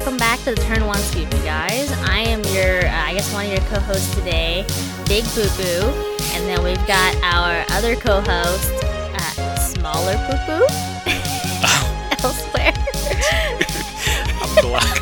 [0.00, 1.92] welcome back to the Turn One Scoop, you guys.
[2.08, 4.64] I am your, uh, I guess, one of your co-hosts today,
[5.06, 5.92] Big Boo Boo,
[6.32, 10.64] and then we've got our other co-host, uh, Smaller Boo Boo,
[12.24, 12.72] elsewhere.
[14.40, 14.98] I'm glad.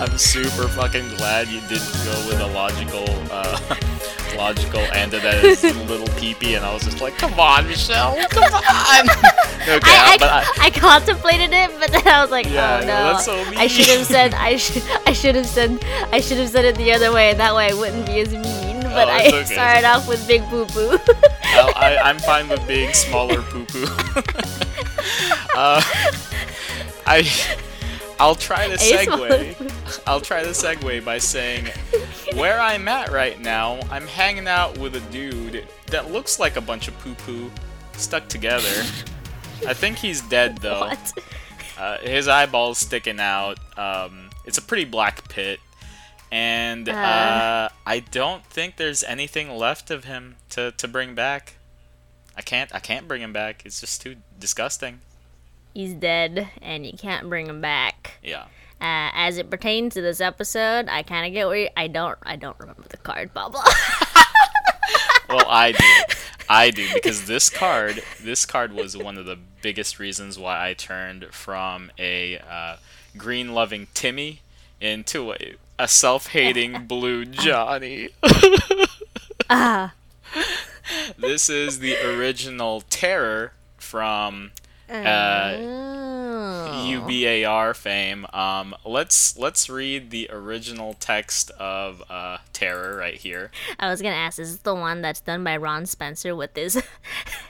[0.00, 3.56] I'm super fucking glad you didn't go with a logical, uh,
[4.36, 5.44] logical end of that
[5.86, 9.06] little peepee, and I was just like, come on, Michelle, come on.
[9.62, 13.18] Okay, I, I, I, I contemplated it, but then I was like, Yeah, oh no,
[13.18, 16.64] so I should have said, I should, I should have said, I should have said
[16.64, 18.80] it the other way, and that way I wouldn't be as mean.
[18.82, 20.98] But Oh, I okay, started it's off with Big Boo Boo.
[21.44, 23.84] I, I, I'm fine with big, smaller poo poo.
[25.54, 25.80] uh,
[27.06, 27.30] I,
[28.18, 30.02] I'll try to segue.
[30.06, 31.68] I'll try to segue by saying,
[32.34, 36.60] where I'm at right now, I'm hanging out with a dude that looks like a
[36.60, 37.50] bunch of poo poo
[37.92, 38.84] stuck together.
[39.66, 40.80] I think he's dead though.
[40.80, 41.12] what?
[41.78, 43.58] Uh, his eyeball's sticking out.
[43.78, 45.60] Um, it's a pretty black pit,
[46.30, 47.68] and uh, Uh.
[47.86, 51.54] I don't think there's anything left of him to, to bring back.
[52.36, 53.62] I can't I can't bring him back.
[53.66, 55.00] It's just too disgusting.
[55.74, 58.18] He's dead, and you can't bring him back.
[58.22, 58.44] Yeah.
[58.80, 62.18] Uh, as it pertains to this episode, I kind of get where you, I don't,
[62.22, 63.62] I don't remember the card, blah blah.
[65.30, 66.14] Well, I do.
[66.48, 70.74] I do because this card, this card was one of the biggest reasons why I
[70.74, 72.76] turned from a uh,
[73.16, 74.40] green-loving Timmy
[74.80, 78.08] into a, a self-hating blue Johnny.
[79.48, 79.94] Ah,
[81.18, 84.50] this is the original Terror from
[84.90, 86.84] uh, oh.
[86.86, 88.26] UBAR fame.
[88.32, 93.50] Um, let's let's read the original text of uh, Terror right here.
[93.78, 96.80] I was gonna ask, is this the one that's done by Ron Spencer with this,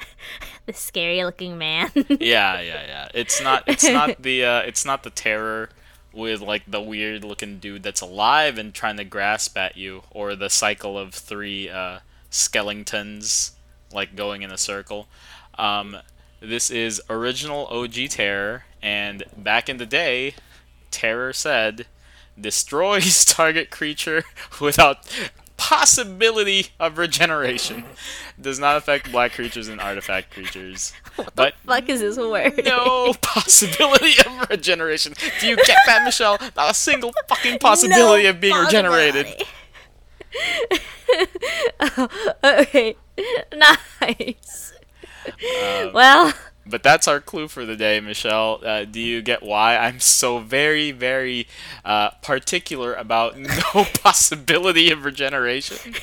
[0.66, 1.91] this scary looking man?
[1.94, 3.08] Yeah, yeah, yeah.
[3.14, 5.70] It's not it's not the uh, it's not the Terror
[6.12, 10.34] with like the weird looking dude that's alive and trying to grasp at you, or
[10.34, 12.00] the cycle of three uh,
[12.30, 13.52] skeletons
[13.92, 15.08] like going in a circle.
[15.58, 15.96] Um,
[16.40, 20.34] this is original OG Terror, and back in the day,
[20.90, 21.86] Terror said,
[22.40, 24.24] destroys target creature
[24.61, 24.98] without
[25.56, 27.84] possibility of regeneration.
[28.40, 30.95] Does not affect black creatures and artifact creatures.
[31.17, 32.64] What but Fuck is this word?
[32.64, 35.12] no possibility of regeneration.
[35.40, 36.39] Do you get that, Michelle?
[36.56, 39.27] Not a single fucking possibility No of being regenerated.
[39.27, 39.45] possibility.
[41.80, 42.08] Oh,
[42.45, 42.95] okay,
[43.55, 44.70] nice.
[45.61, 46.33] Um, well,
[46.67, 48.61] But that's our clue for the day, Michelle.
[48.64, 51.48] Uh, do you get why I'm so very, very
[51.85, 55.95] uh, particular about no possibility of regeneration?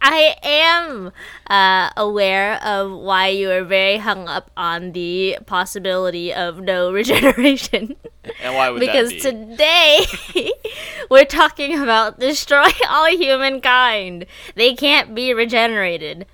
[0.00, 1.12] I am
[1.48, 7.96] uh, aware of why you are very hung up on the possibility of no regeneration.
[8.40, 10.06] And why would because that be?
[10.06, 10.52] Because today
[11.10, 14.26] we're talking about destroy all humankind.
[14.54, 16.26] They can't be regenerated.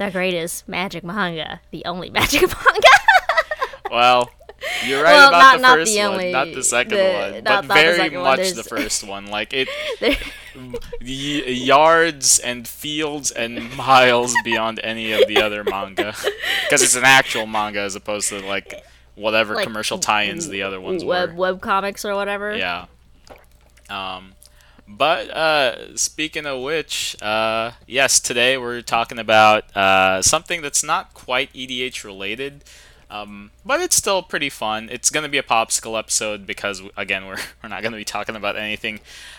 [0.00, 2.88] The greatest magic manga, the only magic manga.
[3.90, 4.30] Well,
[4.86, 7.32] you're right Well, about not- the not first the one, only- not the second the-
[7.34, 9.26] one, not- but very one, much there's- the first one.
[9.26, 9.68] Like it,
[10.00, 16.14] y- yards and fields and miles beyond any of the other manga,
[16.64, 18.82] because it's an actual manga as opposed to like
[19.16, 21.34] whatever Like, commercial tie-ins the other ones web were.
[21.36, 22.56] web comics or whatever.
[22.56, 22.86] Yeah.
[23.90, 24.32] Um,
[24.90, 31.14] but uh, speaking of which, uh, yes, today we're talking about uh, something that's not
[31.14, 32.64] quite EDH related,
[33.08, 34.88] um, but it's still pretty fun.
[34.90, 38.04] It's going to be a popsicle episode because, again, we're, we're not going to be
[38.04, 38.98] talking about anything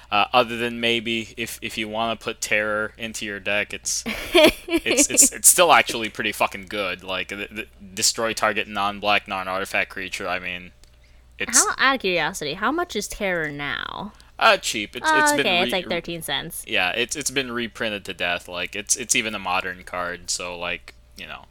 [0.09, 4.03] uh, other than maybe if, if you want to put terror into your deck, it's
[4.33, 7.03] it's, it's it's still actually pretty fucking good.
[7.03, 10.27] Like the, the destroy target non-black non-artifact creature.
[10.27, 10.71] I mean,
[11.37, 14.13] it's How out of curiosity, how much is Terror now?
[14.41, 14.95] Uh, cheap.
[14.95, 16.63] It's, Oh, it's okay, been it's re- like thirteen cents.
[16.67, 18.47] yeah, it's it's been reprinted to death.
[18.47, 21.45] Like it's it's even a modern card, so like you know,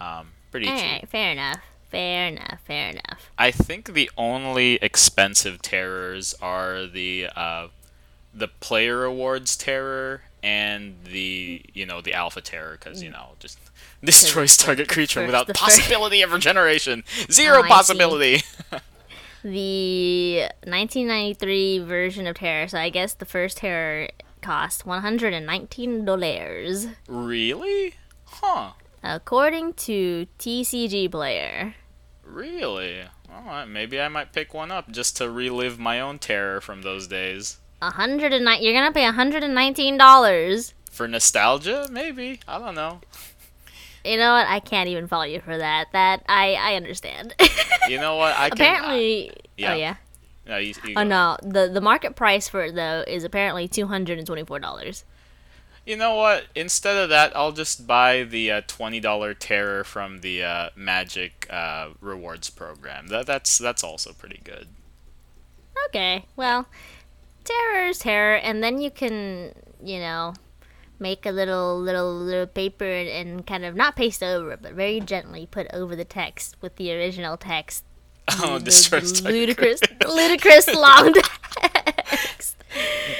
[0.00, 0.74] um, pretty cheap.
[0.76, 1.60] Alright, fair enough.
[1.90, 3.30] Fair enough, fair enough.
[3.38, 7.68] I think the only expensive terrors are the uh,
[8.34, 13.58] the player awards terror and the you know the alpha terror because you know just
[14.04, 17.04] destroys target creature without possibility of regeneration.
[17.30, 18.42] Zero Oh, possibility.
[19.44, 24.08] The 1993 version of Terror, so I guess the first Terror
[24.40, 26.94] cost $119.
[27.06, 27.94] really?
[28.24, 28.70] Huh?
[29.02, 31.74] According to TCG Player.
[32.24, 33.02] Really?
[33.30, 37.06] Alright, maybe I might pick one up just to relive my own terror from those
[37.06, 37.58] days.
[37.80, 40.72] 109 You're gonna pay $119.
[40.90, 42.40] For nostalgia, maybe.
[42.48, 43.02] I don't know.
[44.04, 44.46] You know what?
[44.46, 45.86] I can't even fault you for that.
[45.92, 47.34] That I I understand.
[47.86, 48.34] You know what?
[48.38, 48.52] I can.
[48.52, 49.72] Apparently, yeah.
[49.72, 49.96] oh yeah.
[50.46, 53.86] No, you, you Oh no, the the market price for it though is apparently two
[53.86, 55.04] hundred and twenty four dollars.
[55.86, 56.46] You know what?
[56.54, 61.46] Instead of that, I'll just buy the uh, twenty dollar terror from the uh, Magic
[61.50, 63.08] uh, rewards program.
[63.08, 64.68] That that's that's also pretty good.
[65.88, 66.66] Okay, well,
[67.44, 70.34] terror is terror, and then you can, you know,
[71.04, 74.72] make a little little little paper and, and kind of not paste over it, but
[74.72, 77.84] very gently put over the text with the original text.
[78.42, 78.90] Oh, this
[79.22, 81.12] ludicrous, ludicrous long
[81.60, 82.56] text.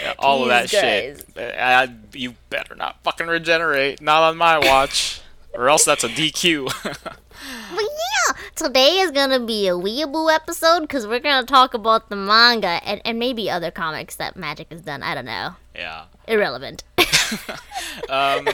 [0.02, 1.58] Yeah, all of that Jeez, shit.
[1.60, 4.00] I, I- you better not fucking regenerate.
[4.00, 5.20] Not on my watch,
[5.52, 6.72] or else that's a DQ.
[6.82, 12.16] But yeah, today is gonna be a weeaboo episode because we're gonna talk about the
[12.16, 15.02] manga and, and maybe other comics that Magic has done.
[15.02, 15.56] I don't know.
[15.74, 16.04] yeah.
[16.26, 16.82] Irrelevant.
[18.08, 18.48] Um,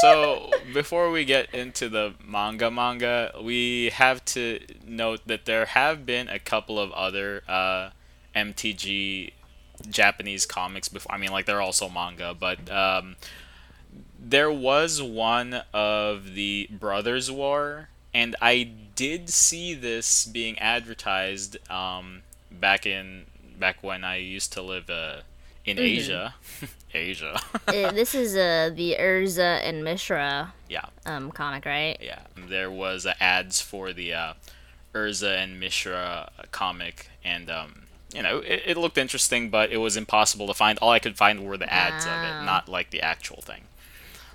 [0.00, 6.06] so before we get into the manga manga, we have to note that there have
[6.06, 7.90] been a couple of other uh,
[8.34, 9.32] MTG
[9.88, 11.14] Japanese comics before.
[11.14, 13.16] I mean, like they're also manga, but um,
[14.18, 22.22] there was one of the Brothers War, and I did see this being advertised um,
[22.50, 23.26] back in
[23.58, 25.18] back when I used to live uh,
[25.64, 26.34] in Asia.
[26.94, 27.40] Asia.
[27.66, 30.86] Uh, this is uh, the Urza and Mishra yeah.
[31.06, 31.96] um, comic, right?
[32.00, 34.32] Yeah, there was uh, ads for the uh,
[34.94, 37.82] Urza and Mishra uh, comic, and um,
[38.14, 40.78] you know it, it looked interesting, but it was impossible to find.
[40.80, 43.62] All I could find were the ads of it, not like the actual thing.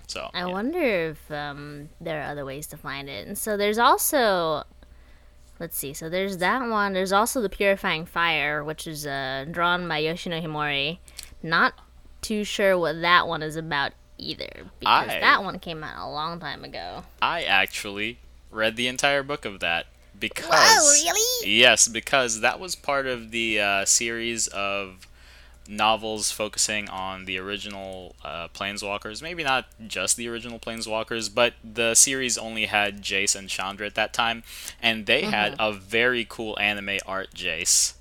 [0.07, 0.45] So I yeah.
[0.45, 3.27] wonder if um, there are other ways to find it.
[3.27, 4.63] And so there's also,
[5.60, 5.94] let's see.
[5.94, 6.94] So there's that one.
[6.94, 11.00] There's also the Purifying Fire, which is uh, drawn by Yoshino Himori.
[11.44, 11.74] Not
[12.27, 16.09] too sure what that one is about either, because I- that one came out a
[16.09, 17.03] long time ago.
[17.21, 18.18] I actually
[18.51, 19.85] read the entire book of that
[20.19, 21.57] because Oh really?
[21.59, 25.07] yes, because that was part of the uh, series of
[25.69, 29.21] novels focusing on the original uh, Planeswalkers.
[29.21, 33.95] Maybe not just the original Planeswalkers, but the series only had Jace and Chandra at
[33.95, 34.44] that time,
[34.81, 35.62] and they had Mm-hmm.
[35.62, 37.94] a very cool anime art Jace.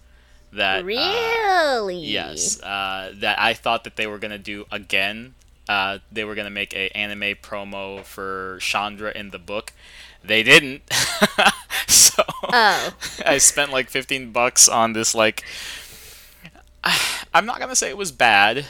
[0.57, 1.99] That uh, Really?
[2.01, 5.35] Yes, uh, that I thought that they were gonna do again.
[5.69, 9.73] Uh, they were gonna make a anime promo for Chandra in the book.
[10.25, 10.83] They didn't.
[11.87, 12.95] so Oh.
[13.27, 15.45] I spent like 15 bucks on this like.
[17.35, 18.67] I'm not gonna say it was bad.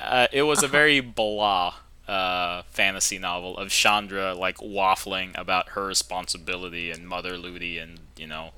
[0.00, 1.74] Uh, it was a very blah
[2.06, 8.26] uh, fantasy novel of Chandra like waffling about her responsibility and Mother Luti and you
[8.26, 8.50] know,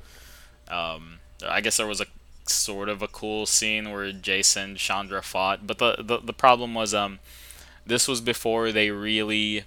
[0.69, 2.07] um, I guess there was a
[2.49, 6.75] sort of a cool scene where Jace and Chandra fought, but the the, the problem
[6.75, 7.19] was um,
[7.87, 9.65] this was before they really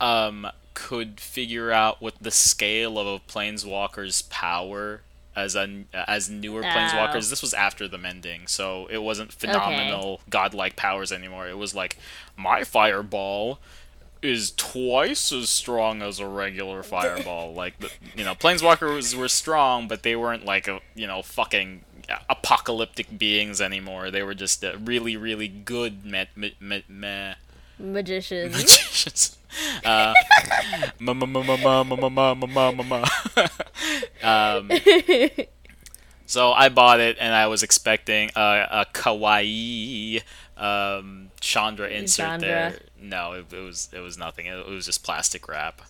[0.00, 5.00] um could figure out what the scale of a planeswalker's power
[5.34, 6.68] as a as newer Oh.
[6.68, 7.30] planeswalkers.
[7.30, 11.48] This was after the mending, so it wasn't phenomenal godlike powers anymore.
[11.48, 11.96] It was like
[12.36, 13.58] my fireball
[14.22, 17.52] is twice as strong as a regular fireball.
[17.54, 21.84] like the, you know, planeswalkers were strong, but they weren't like a you know fucking
[22.28, 24.10] apocalyptic beings anymore.
[24.10, 27.34] They were just really really good ma- ma- ma- ma-
[27.78, 28.52] magicians.
[28.56, 29.34] Magicians.
[34.22, 34.70] Um,
[36.26, 40.22] so I bought it, and I was expecting a, a kawaii
[40.56, 42.48] um, Chandra insert Chandra.
[42.48, 42.78] there.
[43.00, 44.46] No, it, it was it was nothing.
[44.46, 45.82] It, it was just plastic wrap.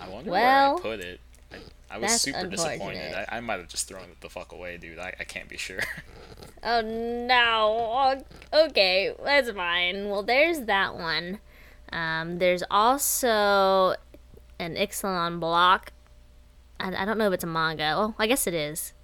[0.00, 1.20] I wonder Well, where I put it.
[1.52, 1.56] I,
[1.90, 3.14] I was super disappointed.
[3.14, 4.98] I, I might have just thrown it the fuck away, dude.
[4.98, 5.80] I, I can't be sure.
[6.66, 8.22] Oh no.
[8.52, 10.08] Okay, that's fine.
[10.08, 11.38] Well, there's that one.
[11.92, 13.94] Um, there's also
[14.58, 15.92] an Ixalan block.
[16.80, 17.94] I, I don't know if it's a manga.
[17.96, 18.94] Well, I guess it is.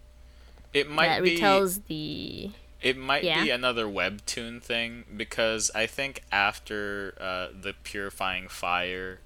[0.72, 1.36] It might be.
[1.36, 1.38] that be.
[1.38, 2.50] retells the.
[2.80, 3.42] It might Yeah.
[3.44, 9.20] be another webtoon thing because I think after uh, the purifying fire,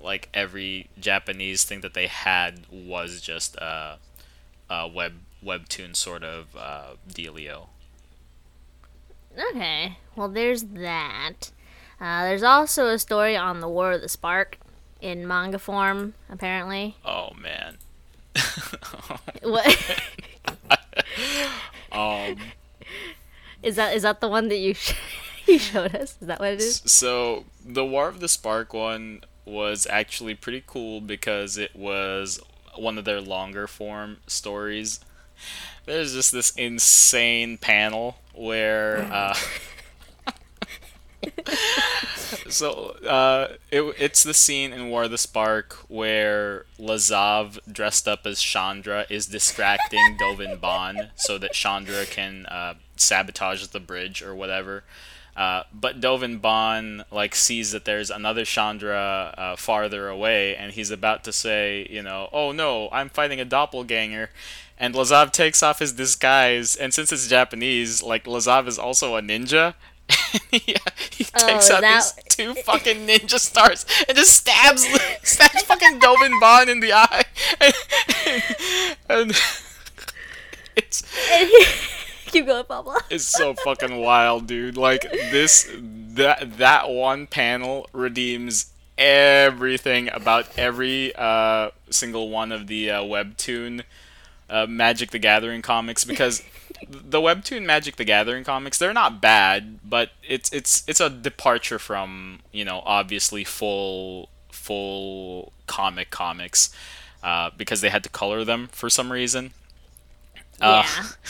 [0.00, 3.96] like every Japanese thing that they had was just uh,
[4.68, 7.68] a web webtoon sort of uh, dealio.
[9.50, 11.50] Okay, well, there's that.
[12.00, 14.58] Uh, there's also a story on the War of the Spark
[15.00, 16.96] in manga form, apparently.
[17.04, 17.76] Oh man.
[19.42, 19.94] What
[21.92, 22.36] um.
[23.62, 23.94] Is that?
[23.94, 24.94] Is that the one that you sh-
[25.46, 26.16] you showed us?
[26.20, 26.82] Is that what it is?
[26.86, 32.40] So the War of the Spark one was actually pretty cool because it was
[32.76, 35.00] one of their longer form stories.
[35.84, 39.36] There's just this insane panel where uh,
[42.48, 48.26] so uh, it, it's the scene in War of the Spark where Lazav, dressed up
[48.26, 54.34] as Chandra, is distracting Dovin Baan so that Chandra can uh, sabotage the bridge or
[54.34, 54.84] whatever.
[55.36, 60.90] Uh, but Dovin Baan like sees that there's another Chandra uh, farther away, and he's
[60.90, 64.30] about to say, you know, oh no, I'm fighting a doppelganger.
[64.78, 69.20] And Lazav takes off his disguise, and since it's Japanese, like Lazav is also a
[69.22, 69.74] ninja,
[70.50, 70.76] yeah,
[71.10, 74.86] he takes Oh, out that- these two fucking ninja stars and just stabs
[75.22, 77.24] stabs fucking Dovin Baan in the eye.
[79.08, 79.40] And, and
[80.76, 81.02] it's
[82.32, 82.96] Keep going, Pablo.
[83.10, 84.76] it's so fucking wild, dude.
[84.76, 92.90] Like this that that one panel redeems everything about every uh, single one of the
[92.90, 93.84] uh, webtoon
[94.48, 96.42] uh, Magic the Gathering comics because
[96.88, 101.78] the webtoon Magic the Gathering comics they're not bad, but it's it's it's a departure
[101.78, 106.74] from you know obviously full full comic comics
[107.22, 109.52] uh, because they had to color them for some reason.
[110.60, 110.84] Uh,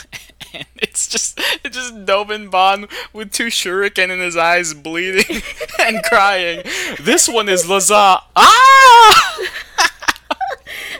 [0.53, 5.41] and it's just it's just Dovin Baan with two shuriken in his eyes, bleeding
[5.79, 6.63] and crying.
[6.99, 8.21] This one is Laza.
[8.35, 9.37] Ah!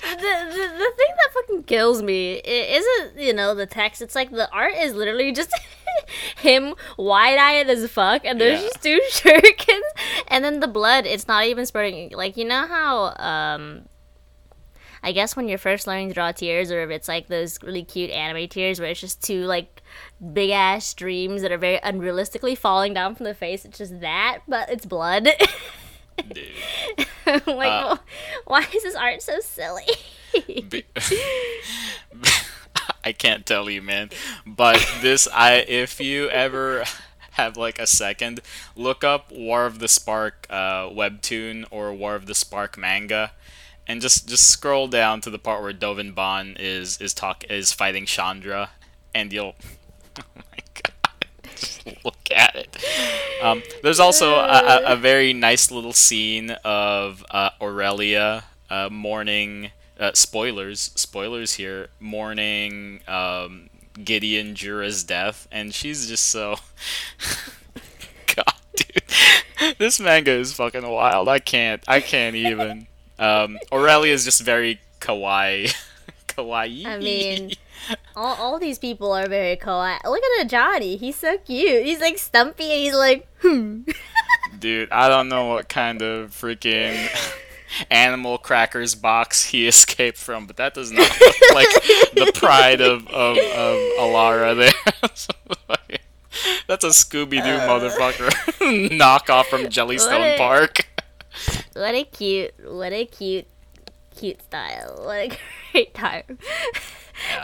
[0.01, 2.41] the, the, the thing that fucking kills me i-
[2.77, 5.51] isn't you know the text it's like the art is literally just
[6.37, 8.67] him wide-eyed as fuck and there's Yeah.
[8.67, 9.81] just two shurikens
[10.27, 13.83] and then the blood it's not even spurting like you know how um
[15.03, 17.83] I guess when you're first learning to draw tears, or if it's like those really
[17.83, 19.81] cute anime tears where it's just two like
[20.33, 24.39] big ass streams that are very unrealistically falling down from the face, it's just that,
[24.47, 25.29] but it's blood.
[26.33, 26.47] Dude.
[27.45, 29.85] like, Uh, wh- why is this art so silly?
[30.69, 30.83] Be-
[33.03, 34.09] I can't tell you, man.
[34.45, 36.83] But this, I if you ever
[37.31, 38.41] have like a second,
[38.75, 43.31] look up War of the Spark uh, webtoon or War of the Spark manga,
[43.87, 47.71] and just just scroll down to the part where Dovin Baan is is talk is
[47.71, 48.71] fighting Chandra,
[49.13, 49.55] and you'll.
[50.19, 51.27] Oh my god!
[51.55, 52.83] Just look at it.
[53.39, 59.71] Um, there's also a, a, a very nice little scene of uh, Aurelia uh, mourning.
[59.99, 61.89] Uh, spoilers, spoilers here.
[61.99, 63.69] Mourning um,
[64.03, 66.55] Gideon Jura's death, and she's just so.
[68.35, 71.29] God, dude, this manga is fucking wild.
[71.29, 72.87] I can't, I can't even.
[73.19, 75.75] Um, Aurelia is just very kawaii,
[76.27, 76.85] kawaii.
[76.85, 77.53] I mean,
[78.15, 80.03] all, all these people are very kawaii.
[80.03, 80.99] Look at Ajani.
[80.99, 81.85] He's so cute.
[81.85, 83.81] He's like stumpy and he's like, hmm.
[84.59, 87.09] Dude, I don't know what kind of freaking
[87.91, 91.67] animal crackers box he escaped from, but that does not look like
[92.13, 95.09] the pride of, of, of Alara there.
[96.67, 98.29] That's a Scooby Doo motherfucker
[98.97, 100.87] knockoff from Jellystone What Park.
[101.77, 103.45] What a cute, what a cute,
[104.15, 105.01] cute style.
[105.03, 105.37] What a
[105.71, 106.39] great time.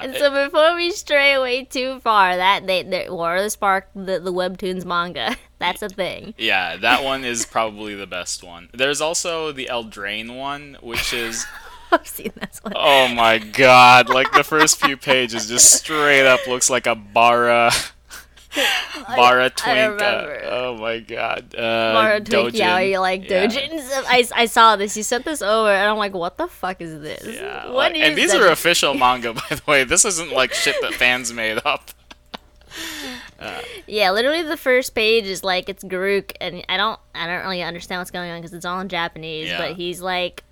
[0.01, 3.89] and so before we stray away too far, that they, they War of the Spark,
[3.93, 6.33] the, the webtoons manga, that's a thing.
[6.37, 8.69] Yeah, that one is probably the best one.
[8.73, 11.45] There's also the Eldraine one, which is
[11.91, 12.73] I've seen this one.
[12.75, 17.71] oh my god, like the first few pages just straight up looks like a Bara
[19.15, 20.01] Bara twink.
[20.01, 21.53] uh, oh my god.
[21.55, 22.59] Uh, Bara Twink Dojin.
[22.61, 23.47] Yaoi, like Yeah.
[23.47, 23.89] Dojins.
[24.07, 24.95] I, I saw this.
[24.95, 27.25] You sent this over, and I'm like, what the fuck is this?
[27.35, 29.83] Yeah, What like- and these are official manga, by the way.
[29.83, 31.91] This isn't like shit that fans made up.
[33.87, 37.61] Yeah, literally the first page is like it's Garruk, and I don't, I don't really
[37.61, 39.49] understand what's going on because it's all in Japanese.
[39.49, 39.57] Yeah.
[39.57, 40.43] But he's like,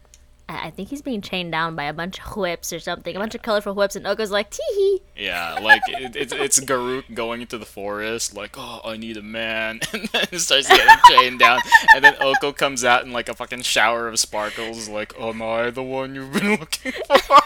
[0.62, 3.36] I think he's being chained down by a bunch of whips or something, a bunch
[3.36, 5.01] of colorful whips, and Oko's like, tee hee.
[5.15, 9.22] Yeah, like it, it's it's Garruk going into the forest, like, oh, I need a
[9.22, 11.60] man, and then starts getting chained down,
[11.96, 15.70] and then Oko comes out in like a fucking shower of sparkles, like, am I
[15.70, 17.39] the one you've been looking for?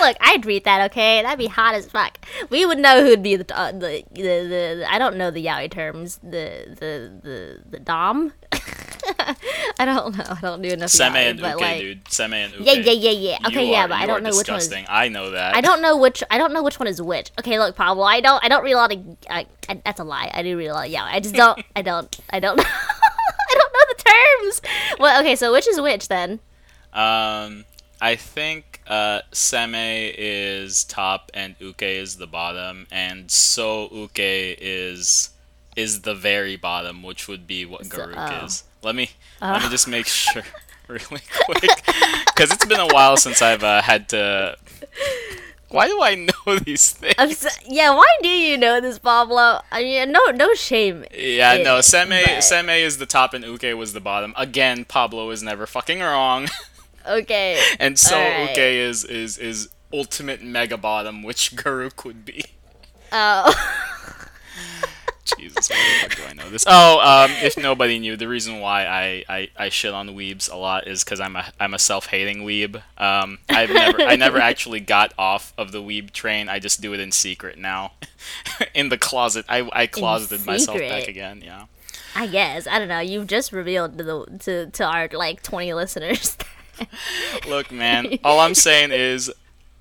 [0.00, 0.90] Look, I'd read that.
[0.90, 2.18] Okay, that'd be hot as fuck.
[2.50, 5.44] We would know who'd be the uh, the, the the the I don't know the
[5.44, 6.18] yaoi terms.
[6.22, 8.32] The the the the dom.
[9.78, 10.24] I don't know.
[10.30, 11.80] I don't do enough Seme and but Uke, like.
[11.80, 12.04] dude.
[12.04, 12.66] Seme and Uke.
[12.66, 13.46] Yeah, yeah, yeah, yeah.
[13.48, 14.72] Okay, You yeah, are- but I don't know which one is.
[14.88, 15.56] I know that.
[15.56, 17.30] I don't know which I don't know which one is which.
[17.38, 20.04] Okay, look, Pablo, I don't I don't read a lot of I, I, that's a
[20.04, 20.30] lie.
[20.32, 20.90] I do read a lot.
[20.90, 22.64] Yeah, I just don't I don't I don't know.
[22.66, 24.62] I don't know the terms.
[25.00, 26.40] Well, okay, so which is which then?
[26.92, 27.64] Um,
[28.00, 35.30] I think uh, Seme is top and Uke is the bottom, and So Uke is
[35.76, 38.44] is the very bottom, which would be what So- Garruk oh.
[38.46, 38.64] is.
[38.82, 39.10] Let me
[39.40, 40.42] let me just make sure
[40.88, 41.84] really quick,
[42.26, 44.56] because it's been a while since I've uh, had to
[45.68, 47.14] Why do I know these things?
[47.18, 49.62] I'm so, yeah, why do you know this, Pablo?
[49.70, 51.04] I mean, no, no shame.
[51.14, 54.34] Yeah, no, Seme but- Seme is the top and Uke was the bottom.
[54.36, 56.48] Again, Pablo is never fucking wrong.
[57.04, 57.60] Okay.
[57.80, 58.50] and so Alright.
[58.50, 62.44] Uke is is is ultimate mega bottom, which Garruk would be.
[63.10, 63.52] Oh.
[65.24, 66.64] Jesus, fuck do I know this?
[66.66, 70.56] Oh, um, if nobody knew, the reason why I, I, I shit on weebs a
[70.56, 72.82] lot is because I'm a I'm a self-hating weeb.
[72.98, 76.48] Um, I've never I never actually got off of the weeb train.
[76.48, 77.92] I just do it in secret now,
[78.74, 79.46] in the closet.
[79.48, 81.42] I I closeted myself back again.
[81.44, 81.66] Yeah.
[82.14, 83.00] I guess I don't know.
[83.00, 86.36] You've just revealed to the to, to our like twenty listeners.
[87.48, 89.32] Look, man, all I'm saying is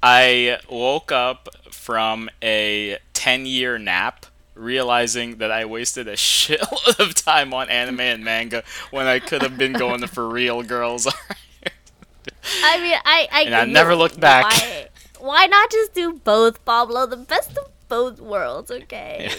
[0.04, 7.16] I woke up from a 10 year nap realizing that I wasted a shitload of
[7.16, 11.08] time on anime and manga when I could have been going for real girls.
[12.64, 14.46] I mean, I I, And I never looked back.
[14.46, 14.88] Why,
[15.20, 17.06] why not just do both, Pablo?
[17.06, 19.30] The best of both worlds, okay?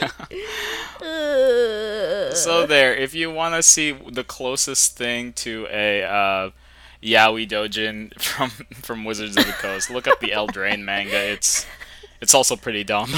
[1.00, 2.36] Ugh.
[2.36, 6.50] so there, if you want to see the closest thing to a uh,
[7.02, 11.16] yaoi dojin from from Wizards of the Coast, look up the Eldraine manga.
[11.16, 11.66] It's
[12.20, 13.10] it's also pretty dumb.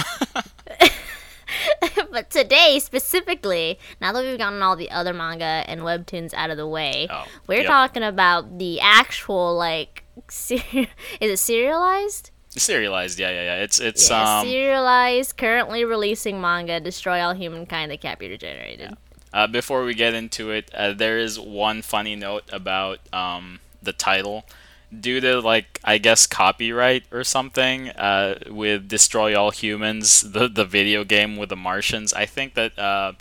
[2.11, 6.57] but today specifically, now that we've gotten all the other manga and webtoons out of
[6.57, 7.67] the way, Oh, we're yep.
[7.67, 10.03] talking about the actual like.
[10.29, 10.55] Ser-
[11.21, 12.31] is it serialized?
[12.51, 13.63] Serialized, yeah, yeah, yeah.
[13.63, 18.97] It's it's Yeah, um serialized, currently releasing manga, Destroy All Humankind that can't be regenerated.
[19.33, 23.93] Uh, before we get into it, uh, there is one funny note about um, the
[23.93, 24.45] title.
[25.01, 30.65] Due to like I guess copyright or something uh, with Destroy All Humans, the the
[30.65, 33.13] video game with the Martians, I think that uh,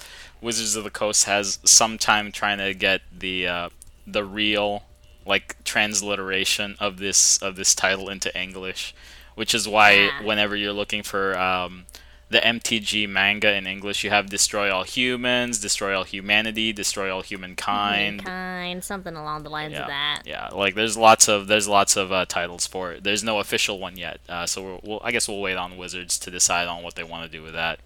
[0.41, 3.69] Wizards of the Coast has some time trying to get the uh,
[4.05, 4.83] the real
[5.25, 8.93] like transliteration of this of this title into English,
[9.35, 10.23] which is why Yeah.
[10.23, 11.85] whenever you're looking for um,
[12.33, 17.21] the MTG manga in English, you have Destroy All Humans, Destroy All Humanity, Destroy All
[17.21, 18.25] Humankind.
[18.25, 20.21] Kind, something along the lines Yeah, of that.
[20.25, 20.49] yeah.
[20.49, 23.03] Like there's lots of there's lots of uh, titles for it.
[23.05, 26.19] There's no official one yet, uh, so we'll, we'll I guess we'll wait on Wizards
[26.19, 27.79] to decide on what they want to do with that.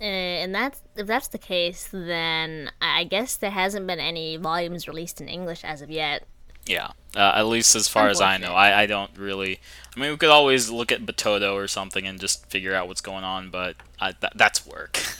[0.00, 4.86] Uh, and that's if that's the case, then I guess there hasn't been any volumes
[4.86, 6.24] released in English as of yet.
[6.66, 9.60] Yeah, uh, at least as far as I know, I, I don't really.
[9.96, 13.00] I mean, we could always look at Batoto or something and just figure out what's
[13.02, 14.98] going on, but I, th- that's work.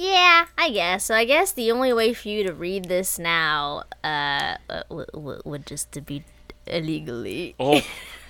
[0.00, 1.06] Yeah, I guess.
[1.06, 4.54] So I guess the only way for you to read this now uh,
[4.88, 6.22] w- w- would just to be
[6.70, 7.54] illegally.
[7.58, 7.80] oh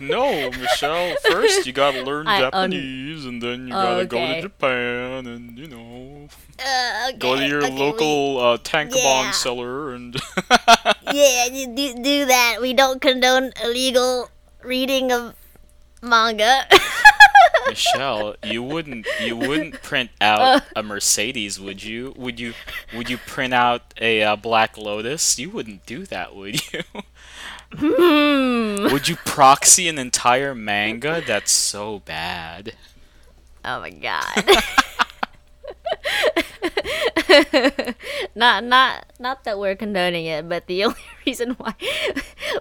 [0.00, 1.16] no, Michelle!
[1.30, 4.34] First you gotta learn I un- Japanese, and then you Oh, gotta go okay.
[4.36, 9.24] to Japan, and you know, Uh, okay, go to your okay, we- local uh, tankobon
[9.26, 9.30] Yeah.
[9.32, 10.14] seller and.
[11.12, 12.58] yeah, you do, do that.
[12.60, 14.30] We don't condone illegal
[14.62, 15.34] reading of
[16.02, 16.66] manga.
[17.68, 22.14] Michelle, you wouldn't you wouldn't print out a Mercedes, would you?
[22.16, 22.54] Would you
[22.94, 25.38] would you print out a uh, Black Lotus?
[25.38, 26.80] You wouldn't do that, would you?
[27.74, 28.90] Hmm.
[28.92, 31.22] would you proxy an entire manga?
[31.26, 32.74] That's so bad.
[33.64, 34.44] Oh my god.
[38.34, 41.74] not not not that we're condoning it, but the only reason why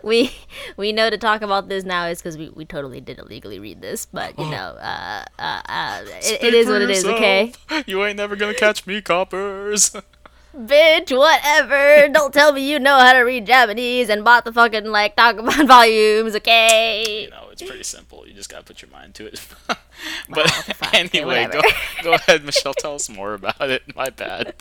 [0.04, 0.32] we
[0.76, 3.82] we know to talk about this now is because we, we totally did illegally read
[3.82, 4.06] this.
[4.06, 7.06] But you know, uh, uh, uh, it, it is what it is.
[7.06, 7.54] Okay.
[7.86, 9.96] You ain't never gonna catch me, coppers.
[10.58, 12.08] bitch, whatever.
[12.14, 15.68] Don't tell me you know how to read Japanese and bought the fucking like tankobon
[15.68, 16.36] volumes.
[16.36, 17.24] Okay.
[17.24, 18.28] You know, it's pretty simple.
[18.28, 19.42] You just gotta put your mind to it.
[19.68, 21.62] but fuck, okay, anyway, go
[22.04, 22.74] go ahead, Michelle.
[22.74, 23.96] Tell us more about it.
[23.96, 24.56] My bad.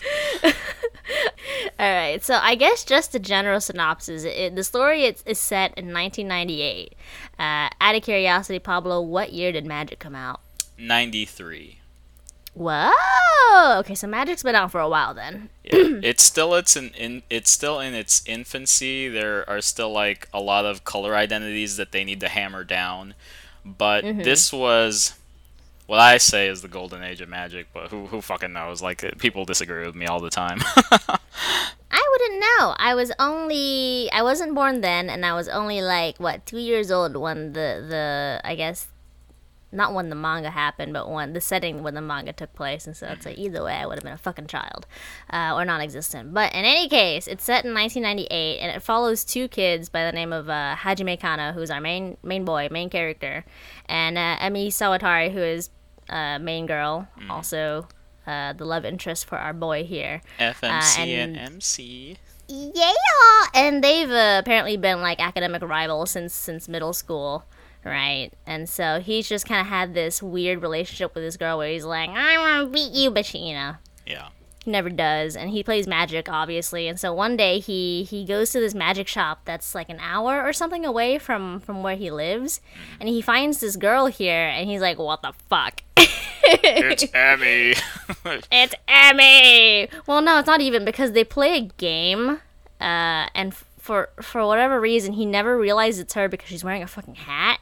[1.79, 4.23] All right, so I guess just a general synopsis.
[4.23, 6.95] It, the story is, is set in 1998.
[7.39, 10.41] Uh, out of curiosity, Pablo, what year did Magic come out?
[10.77, 11.76] Ninety three.
[12.57, 13.79] Whoa!
[13.79, 15.49] Okay, so Magic's been out for a while then.
[15.63, 19.07] Yeah, it's still it's in, in it's still in its infancy.
[19.07, 23.13] There are still like a lot of color identities that they need to hammer down.
[23.63, 25.13] But this was
[25.85, 28.81] what I say is the golden age of Magic, but who who fucking knows?
[28.81, 30.59] Like uh, people disagree with me all the time.
[31.91, 32.75] I wouldn't know.
[32.77, 36.91] I was only I wasn't born then, and I was only like what two years
[36.91, 38.87] old when the the I guess
[39.71, 42.95] not when the manga happened, but when the setting when the manga took place, and
[42.95, 44.87] so it's like either way, I would have been a fucking child,
[45.31, 46.33] uh, or non-existent.
[46.33, 50.11] But in any case, it's set in 1998, and it follows two kids by the
[50.13, 53.43] name of uh, Hajime Kana, who's our main main boy, main character,
[53.87, 55.69] and uh, Emi Sawatari, who is
[56.09, 57.87] uh, main girl, also
[58.25, 60.21] uh, the love interest for our boy here.
[60.39, 62.17] FMC Uh, and, and- MC.
[62.49, 62.93] Yeah,
[63.53, 67.43] and they've uh, apparently been like academic rivals since since middle school,
[67.87, 68.29] right?
[68.45, 71.85] And so he's just kind of had this weird relationship with this girl where he's
[71.85, 74.27] like, I want to beat you, but she, you know, Yeah.
[74.63, 75.35] he never does.
[75.35, 76.87] And he plays magic, obviously.
[76.87, 80.43] And so one day he he goes to this magic shop that's like an hour
[80.43, 82.61] or something away from from where he lives,
[82.99, 85.81] and he finds this girl here, and he's like, what the fuck?
[86.49, 87.73] It's Emmy.
[88.51, 89.89] It's Emmy.
[90.05, 92.39] Well, no, it's not even because they play a game,
[92.79, 93.53] uh, and
[93.87, 97.59] for for whatever reason, he never realized it's her because she's wearing a fucking hat.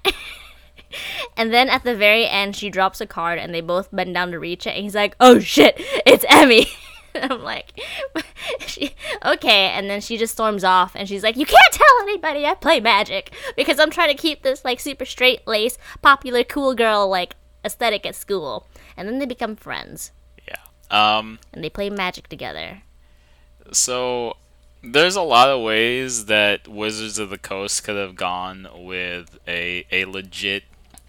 [1.37, 4.31] and then at the very end, she drops a card, and they both bend down
[4.31, 6.67] to reach it, and he's like, "Oh shit, it's Emmy."
[7.13, 7.79] And I'm like,
[8.59, 9.67] she, okay.
[9.67, 12.79] And then she just storms off, and she's like, "You can't tell anybody I play
[12.79, 17.35] magic because I'm trying to keep this like super straight lace, popular, cool girl like
[17.63, 20.11] aesthetic at school." And then they become friends
[20.47, 20.57] yeah.
[20.89, 21.37] Um.
[21.53, 22.81] and they play magic together.
[23.71, 24.37] So
[24.85, 29.85] there's a lot of ways that Wizards of the Coast could have gone with a
[29.91, 30.63] a legit,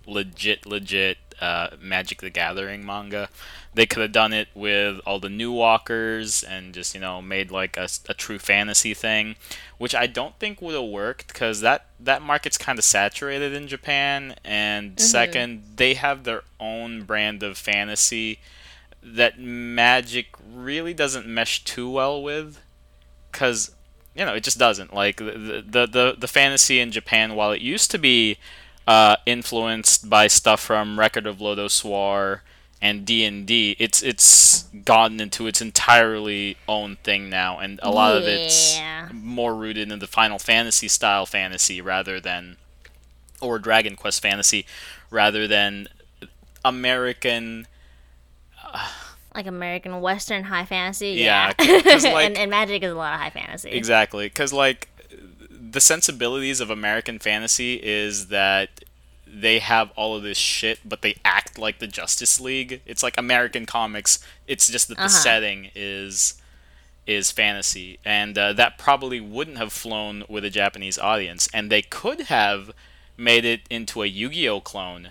[0.06, 3.28] legit, legit uh, Magic the Gathering manga.
[3.74, 7.50] They could have done it with all the New Walkers and just you know made
[7.50, 9.36] like a, a true fantasy thing,
[9.78, 13.68] which I don't think would have worked because that that market's kind of saturated in
[13.68, 14.36] Japan.
[14.44, 18.40] And second, they have their own brand of fantasy
[19.02, 22.60] that Magic really doesn't mesh too well with
[23.36, 23.70] because
[24.14, 24.94] you know it just doesn't.
[24.94, 28.38] Like the, the the the fantasy in Japan while it used to be
[28.86, 32.42] uh, influenced by stuff from Record of Lodoss War
[32.82, 38.24] and D&D it's it's gotten into its entirely own thing now and a lot of
[38.24, 38.78] it's
[39.14, 42.58] more rooted in the Final Fantasy style fantasy rather than
[43.40, 44.66] or Dragon Quest fantasy
[45.10, 45.88] rather than
[46.66, 47.66] American
[49.36, 51.10] Like American Western high fantasy.
[51.10, 51.74] Yeah, Yeah.
[51.86, 53.70] like- and, and magic is a lot of high fantasy.
[53.70, 54.88] Exactly, because like
[55.50, 58.82] the sensibilities of American fantasy is that
[59.26, 62.80] they have all of this shit, but they act like the Justice League.
[62.86, 64.18] It's like American comics.
[64.46, 65.08] It's just that the Uh-huh.
[65.10, 66.40] setting is
[67.06, 71.48] is fantasy, and uh, that probably wouldn't have flown with a Japanese audience.
[71.54, 72.72] And they could have
[73.16, 75.10] made it into a Yu-Gi-Oh clone,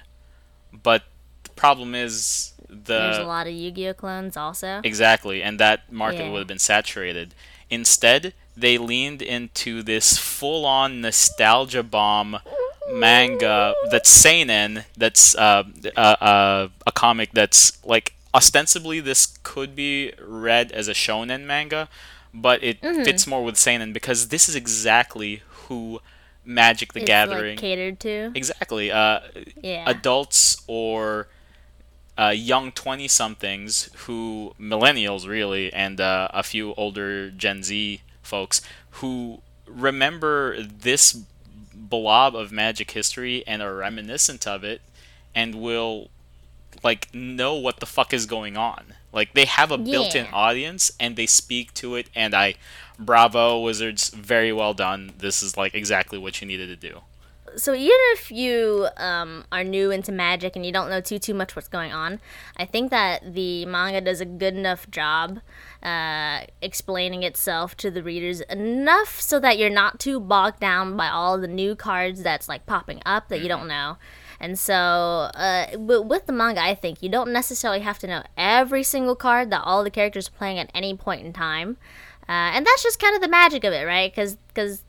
[0.73, 1.03] but
[1.43, 2.51] the problem is
[2.85, 4.81] the There's a lot of Yu-Gi-Oh clones also.
[4.83, 6.31] Exactly, and that market Yeah.
[6.31, 7.33] would have been saturated.
[7.69, 12.39] Instead, they leaned into this full-on nostalgia bomb
[12.91, 14.83] manga that's seinen.
[14.97, 15.63] That's uh,
[15.95, 21.89] uh, uh, a comic that's like ostensibly this could be read as a shonen manga,
[22.33, 23.03] but it Mm-hmm.
[23.03, 25.99] fits more with seinen because this is exactly who
[26.43, 28.31] Magic the It's Gathering like catered to.
[28.35, 29.21] exactly uh,
[29.61, 29.83] Yeah.
[29.89, 31.27] adults or
[32.17, 38.61] uh, young 20 somethings who millennials really and uh, a few older gen z folks
[38.91, 41.21] who remember this
[41.73, 44.81] blob of magic history and are reminiscent of it
[45.33, 46.09] and will
[46.83, 48.93] like know what the fuck is going on.
[49.11, 52.55] Like they have a built-in audience and they speak to it and i
[52.97, 55.13] bravo wizards very well done.
[55.17, 57.01] This is like exactly what you needed to do
[57.55, 61.33] so even if you um, are new into magic and you don't know too too
[61.33, 62.19] much what's going on,
[62.57, 65.39] I think that the manga does a good enough job
[65.83, 71.09] uh, explaining itself to the readers enough so that you're not too bogged down by
[71.09, 73.97] all the new cards that's like popping up that you don't know.
[74.39, 78.83] And so, uh, with the manga, I think you don't necessarily have to know every
[78.83, 81.77] single card that all the characters are playing at any point in time.
[82.27, 84.13] Uh, and that's just kind of the magic of it, right?
[84.13, 84.83] Because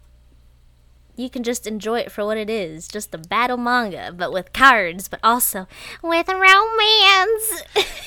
[1.16, 4.52] you can just enjoy it for what it is just a battle manga but with
[4.52, 5.66] cards but also
[6.02, 7.62] with romance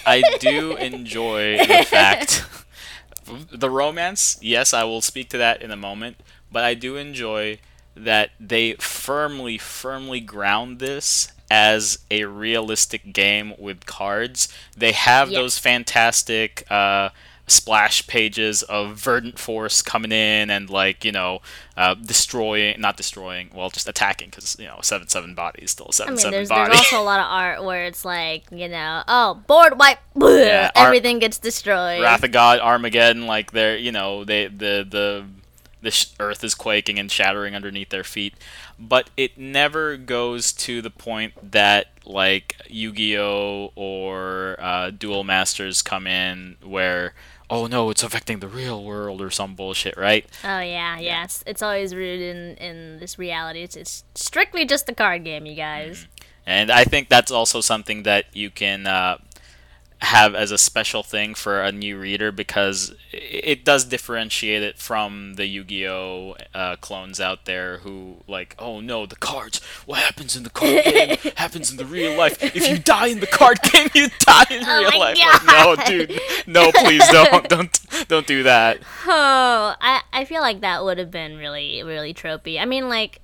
[0.05, 2.43] I do enjoy the fact
[3.51, 4.37] the romance.
[4.41, 6.17] Yes, I will speak to that in a moment,
[6.51, 7.59] but I do enjoy
[7.95, 14.47] that they firmly, firmly ground this as a realistic game with cards.
[14.75, 15.37] They have Yes.
[15.37, 17.09] those fantastic uh,
[17.49, 21.41] splash pages of verdant force coming in and like you know
[21.77, 25.87] uh, destroying, not destroying, well, just attacking because you know seven seven body is still
[25.87, 26.69] a i seven mean seven there's, body.
[26.69, 30.71] there's also a lot of art where it's like you know oh board wipe Yeah,
[30.75, 32.01] everything gets destroyed.
[32.01, 35.25] Wrath of God, Armageddon, like they're you know they the the
[35.81, 38.33] the sh- earth is quaking and shattering underneath their feet,
[38.77, 43.71] but it never goes to the point that like Yu-Gi-Oh!
[43.75, 47.13] or uh, Duel Masters come in where
[47.49, 50.25] oh no it's affecting the real world or some bullshit, right?
[50.43, 53.63] oh yeah yeah it's, it's always rooted in in this reality.
[53.63, 56.07] It's, it's strictly just a card game you guys.
[56.45, 59.19] And I think that's also something that you can uh,
[60.01, 65.33] have as a special thing for a new reader because it does differentiate it from
[65.35, 69.59] the Yu-Gi-Oh uh, clones out there who like, oh no, the cards.
[69.85, 72.41] What happens in the card game happens in the real life.
[72.41, 75.17] If you die in the card game, you die in Oh real life.
[75.19, 78.79] Like, no, dude, no, please don't, don't, don't do that.
[79.05, 82.59] Oh, I I feel like that would have been really really tropey.
[82.59, 83.21] I mean, like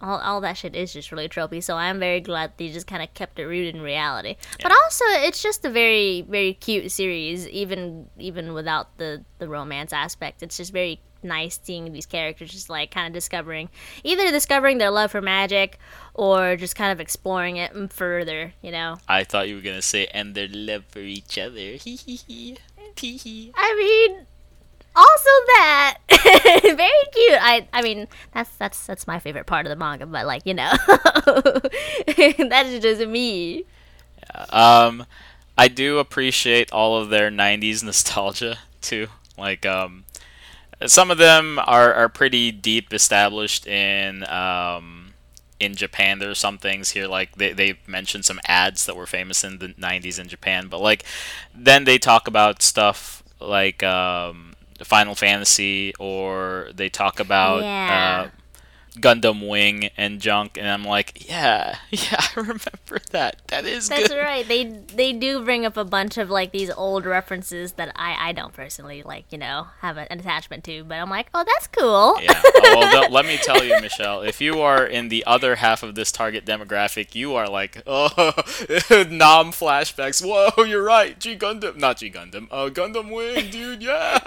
[0.00, 1.62] all all that shit is just really tropey.
[1.62, 4.36] So I'm very glad they just kind of kept it rooted in reality.
[4.62, 9.92] But also, it's just a very very cute series, even even without the the romance
[9.92, 10.42] aspect.
[10.42, 13.68] It's just very nice seeing these characters just like kind of discovering
[14.04, 15.76] either discovering their love for magic
[16.14, 20.06] or just kind of exploring it further you know I thought you were gonna say,
[20.14, 21.54] and their love for each other.
[21.56, 22.56] Hee hee hee.
[22.94, 23.52] Tee hee.
[23.54, 23.74] I
[24.08, 24.26] mean,
[24.98, 25.98] also that
[26.62, 27.38] very cute.
[27.40, 30.54] I I mean that's that's that's my favorite part of the manga, but like you
[30.54, 33.64] know, that is just me.
[34.34, 35.06] Yeah, Um,
[35.56, 39.08] I do appreciate all of their '90s nostalgia too.
[39.36, 40.04] Like, um,
[40.86, 45.14] some of them are, are pretty deep established in um,
[45.60, 46.18] in Japan.
[46.18, 49.58] There are some things here like they they mentioned some ads that were famous in
[49.58, 51.04] the '90s in Japan, but like
[51.54, 58.26] then they talk about stuff like um, Final Fantasy or they talk about Yeah.
[58.26, 58.30] uh,
[59.00, 63.42] Gundam Wing and junk, and I'm like, yeah, yeah, I remember that.
[63.48, 63.98] That is good.
[63.98, 64.18] That's good.
[64.18, 64.46] right.
[64.46, 68.32] They they do bring up a bunch of like these old references that I I
[68.32, 72.20] don't personally like you know have an attachment to, but I'm like, oh that's cool.
[72.22, 72.40] Yeah.
[72.44, 75.82] Oh, well, th- let me tell you, Michelle, if you are in the other half
[75.82, 78.08] of this target demographic, you are like, oh,
[78.90, 80.24] Nam flashbacks.
[80.24, 81.18] Whoa, you're right.
[81.18, 82.48] G Gundam, not G Gundam.
[82.50, 83.82] Uh, Gundam Wing, dude.
[83.82, 84.18] Yeah.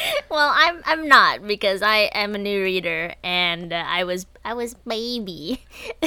[0.30, 4.54] Well, I'm I'm not because I am a new reader and uh, I was I
[4.54, 5.64] was baby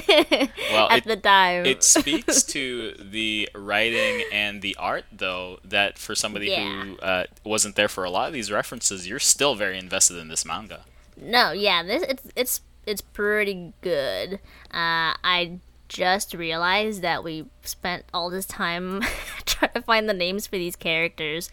[0.71, 1.65] Well, at it- the time.
[1.65, 6.84] It speaks to the writing and the art, though, that for somebody Yeah.
[6.84, 10.27] who uh, wasn't there for a lot of these references, you're still very invested in
[10.29, 10.82] this manga.
[11.21, 14.36] No, yeah, this it's it's it's pretty good.
[14.71, 19.01] Uh, I just realized that we spent all this time
[19.45, 21.51] trying to find the names for these characters,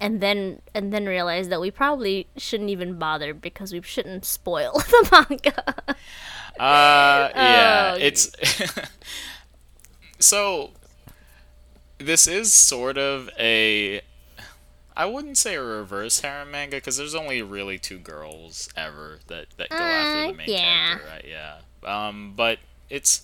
[0.00, 4.72] and then and then realized that we probably shouldn't even bother because we shouldn't spoil
[4.90, 5.74] the manga.
[6.58, 7.98] Uh, yeah, Oh.
[8.00, 8.30] it's
[10.18, 10.70] so.
[11.98, 14.00] This is sort of a.
[14.96, 19.46] I wouldn't say a reverse harem manga because there's only really two girls ever that
[19.56, 20.86] that go after Uh, the main yeah.
[20.98, 21.24] character, right?
[21.28, 21.58] Yeah.
[22.08, 22.58] Um, but
[22.90, 23.22] it's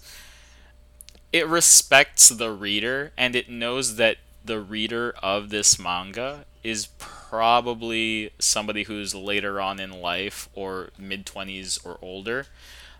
[1.32, 8.30] it respects the reader and it knows that the reader of this manga is probably
[8.38, 12.46] somebody who's later on in life or mid 20s or older.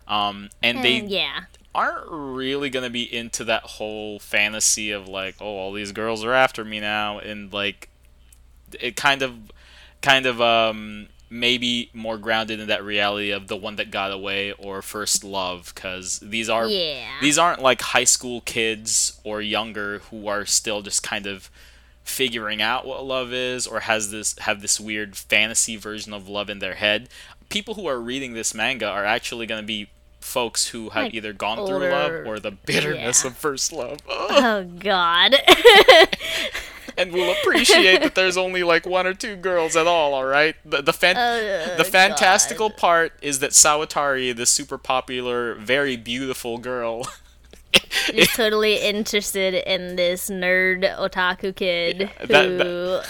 [0.07, 1.39] Um, and they Mm, yeah,
[1.73, 6.23] aren't really going to be into that whole fantasy of like oh all these girls
[6.23, 7.19] are after me now.
[7.19, 7.89] And like
[8.79, 9.33] it kind of
[10.01, 14.51] kind of um maybe more grounded in that reality of the one that got away
[14.53, 15.71] or first love.
[15.73, 17.05] Because these are yeah.
[17.21, 21.49] these aren't like high school kids or younger who are still just kind of
[22.03, 26.49] figuring out what love is or has this have this weird fantasy version of love
[26.49, 27.07] in their head
[27.49, 29.87] people who are reading this manga are actually going to be
[30.19, 33.29] folks who have Like, either gone through love or the bitterness yeah.
[33.31, 35.35] of first love oh God.
[36.97, 40.55] and we'll appreciate that there's only like one or two girls at all all right
[40.65, 42.77] the the, fan- Oh, the fantastical God.
[42.77, 47.07] part is that Sawatari the super popular very beautiful girl
[48.13, 53.01] is totally interested in this nerd otaku kid Yeah, that- who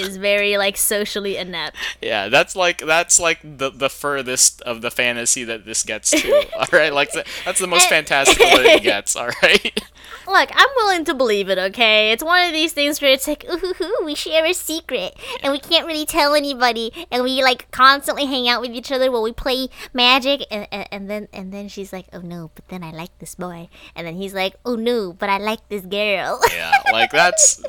[0.04, 1.76] is very like socially inept.
[2.02, 6.46] Yeah, that's like that's like the the furthest of the fantasy that this gets to.
[6.58, 7.12] all right, like
[7.44, 7.88] that's the most eh.
[7.88, 9.16] fantastical that it gets.
[9.16, 9.82] All right.
[10.26, 12.12] Look, I'm willing to believe it, okay?
[12.12, 15.58] It's one of these things where it's like, ooh, we share a secret, and we
[15.58, 19.32] can't really tell anybody, and we like constantly hang out with each other while we
[19.32, 22.90] play magic, and, and, and then and then she's like, oh no, but then I
[22.90, 26.40] like this boy, and then he's like, oh no, but I like this girl.
[26.52, 27.62] Yeah, like that's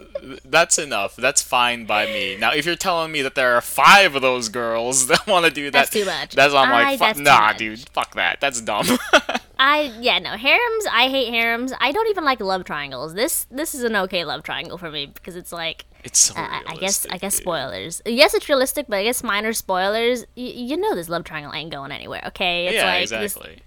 [0.46, 1.16] that's enough.
[1.16, 2.38] That's fine by me.
[2.38, 5.52] Now, if you're telling me that there are five of those girls that want to
[5.52, 6.34] do that, That's too much.
[6.34, 8.40] That's why I'm I- like, that's nah, dude, fuck that.
[8.42, 8.88] That's dumb.
[9.62, 10.86] I yeah no harems.
[10.92, 11.74] I hate harems.
[11.82, 13.14] I don't even like love triangles.
[13.14, 16.64] This this is an okay love triangle for me because it's like it's so I-
[16.66, 17.42] I, guess I guess dude.
[17.44, 18.02] spoilers.
[18.06, 20.22] Yes, it's realistic, but I guess minor spoilers.
[20.38, 22.24] Y- you know this love triangle ain't going anywhere.
[22.28, 23.60] Okay, it's Yeah, like this exactly.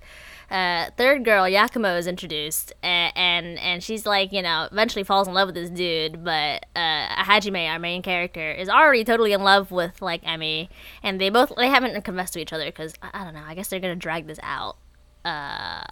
[0.53, 5.27] Uh, third girl Yakumo is introduced, and, and and she's like, you know, eventually falls
[5.27, 9.43] in love with this dude, but uh, Hajime, our main character, is already totally in
[9.43, 10.69] love with like Emmy,
[11.03, 13.43] and they both they haven't confessed to each other because I, I don't know.
[13.47, 14.77] I guess they're gonna drag this out,
[15.25, 15.85] uh,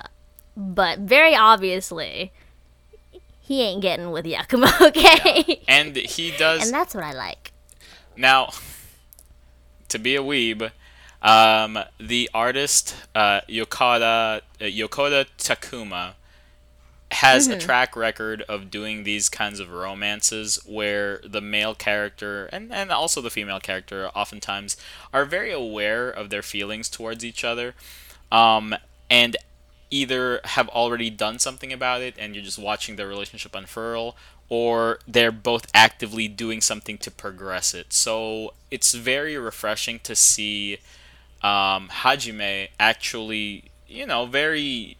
[0.57, 2.31] but very obviously.
[3.41, 5.63] he ain't getting with Yakumo, okay?
[5.67, 7.53] And he does and that's what I like.
[8.17, 8.51] Now,
[9.89, 10.71] to be a weeb,
[11.23, 16.15] um, the artist uh, Yokota uh, Yokota Takuma
[17.13, 22.73] has a track record of doing these kinds of romances where the male character and,
[22.73, 24.77] and also the female character oftentimes
[25.13, 27.75] are very aware of their feelings towards each other
[28.31, 28.77] um,
[29.11, 29.37] and
[29.91, 34.17] either have already done something about it and you're just watching their relationship unfurl
[34.49, 37.93] or they're both actively doing something to progress it.
[37.93, 40.79] So it's very refreshing to see
[41.43, 44.97] um, hajime actually you know very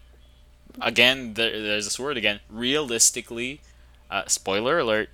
[0.79, 2.39] again, there, there's this word again.
[2.49, 3.61] Realistically,
[4.09, 5.09] uh, spoiler alert.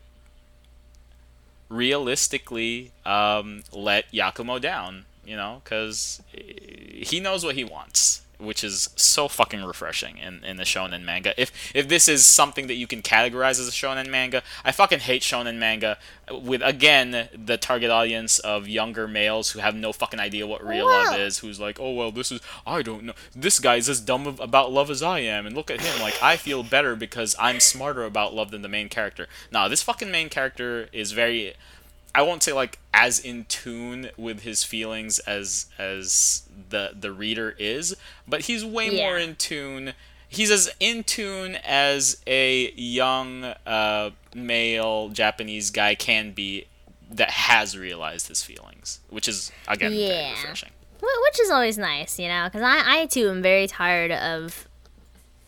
[1.69, 5.05] Realistically, um, let Yakumo down.
[5.25, 10.57] You know, because he knows what he wants which is so fucking refreshing in, in
[10.57, 11.39] the shonen manga.
[11.39, 14.99] If if this is something that you can categorize as a shonen manga, I fucking
[14.99, 15.97] hate shonen manga
[16.31, 20.85] with again the target audience of younger males who have no fucking idea what real
[20.85, 23.13] love is, who's like, "Oh well, this is I don't know.
[23.35, 26.21] This guy's as dumb of, about love as I am." And look at him like
[26.21, 29.27] I feel better because I'm smarter about love than the main character.
[29.51, 31.55] Nah, this fucking main character is very
[32.17, 37.55] I won't say like as in tune with his feelings as as the the reader
[37.59, 37.95] is,
[38.27, 39.03] but he's way Yeah.
[39.03, 39.93] more in tune.
[40.27, 46.65] He's as in tune as a young uh, male Japanese guy can be
[47.11, 50.31] that has realized his feelings, which is again very Yeah.
[50.31, 50.71] refreshing.
[50.99, 54.67] Which is always nice, you know, because I, I too am very tired of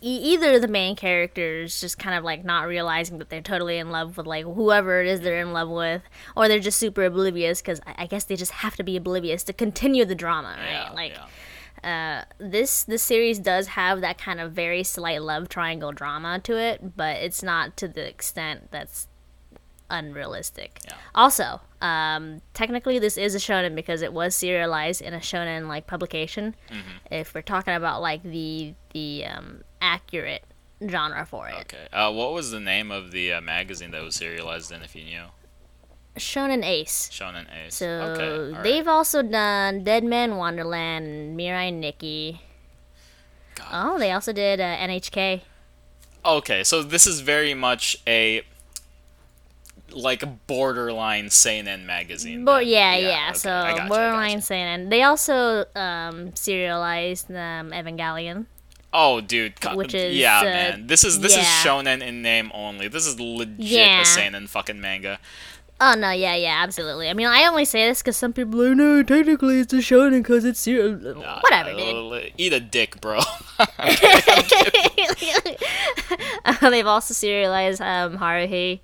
[0.01, 4.17] either the main characters just kind of like not realizing that they're totally in love
[4.17, 6.01] with like whoever it is they're in love with,
[6.35, 9.53] or they're just super oblivious because I, guess they just have to be oblivious to
[9.53, 10.71] continue the drama, right?
[10.71, 11.17] Yeah, like
[11.83, 12.25] yeah.
[12.29, 16.57] uh, this this series does have that kind of very slight love triangle drama to
[16.57, 19.07] it, but it's not to the extent that's
[19.89, 20.79] unrealistic.
[20.85, 20.93] Yeah.
[21.15, 25.87] Also, um, technically this is a shonen because it was serialized in a shonen like
[25.87, 26.55] publication.
[26.69, 27.13] Mm-hmm.
[27.13, 30.43] If we're talking about like the the um, accurate
[30.87, 31.87] genre for it, Okay.
[31.91, 34.81] Uh, what was the name of the uh, magazine that was serialized in?
[34.81, 35.23] If you knew,
[36.17, 37.09] Shonen Ace.
[37.11, 37.75] Shonen Ace.
[37.75, 38.29] So okay.
[38.31, 38.63] all right.
[38.63, 42.41] they've also done Dead Man Wonderland and Mirai Nikki.
[43.55, 43.67] God.
[43.71, 45.41] Oh, they also did uh, NHK.
[46.25, 48.43] Okay, so this is very much a
[49.91, 52.45] like a borderline seinen magazine.
[52.45, 52.67] Bo- then.
[52.67, 53.27] yeah, yeah.
[53.29, 54.45] okay, So gotcha, borderline gotcha.
[54.45, 54.89] seinen.
[54.89, 58.45] They also um, serialized um, Evangelion.
[58.91, 59.53] Oh, dude.
[59.75, 60.87] Which is, yeah, uh, man.
[60.87, 62.87] This is this is shonen in name only.
[62.87, 64.01] This is legit Yeah.
[64.01, 65.19] a seinen fucking manga.
[65.81, 67.07] Oh no, yeah, yeah, absolutely.
[67.09, 69.77] I mean, I only say this because some people are like, no, technically it's a
[69.77, 72.33] shonen because it's ser- Nah, whatever, dude.
[72.37, 73.19] Eat a dick, bro.
[76.45, 78.79] Uh, They've also serialized um, Haruhi.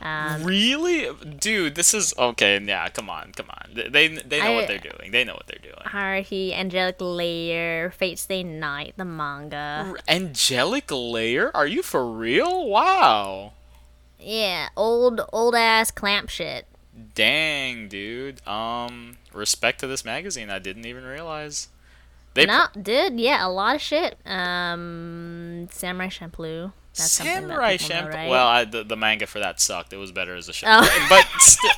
[0.00, 1.08] Um, really,
[1.38, 1.74] dude?
[1.74, 2.58] This is okay.
[2.58, 3.70] Yeah, come on, come on.
[3.74, 5.10] They they, know I- what they're doing.
[5.12, 5.74] They know what they're doing.
[5.84, 9.94] Haruhi, Angelic Layer, Fate Stay Night, the manga.
[10.08, 11.50] Angelic Layer?
[11.54, 12.66] Are you for real?
[12.66, 13.52] Wow.
[14.18, 16.66] Yeah, old old ass clamp shit.
[17.14, 18.46] Dang, dude.
[18.46, 20.50] Um, respect to this magazine.
[20.50, 21.68] I didn't even realize.
[22.34, 24.16] They no, dude, yeah, a lot of shit.
[24.24, 26.72] Um, Samurai Champloo.
[26.96, 28.12] That's Samurai Champloo.
[28.12, 28.28] right?
[28.28, 29.92] Well, I, the, the manga for that sucked.
[29.92, 30.66] It was better as a show.
[30.68, 31.04] Oh.
[31.08, 31.70] But still,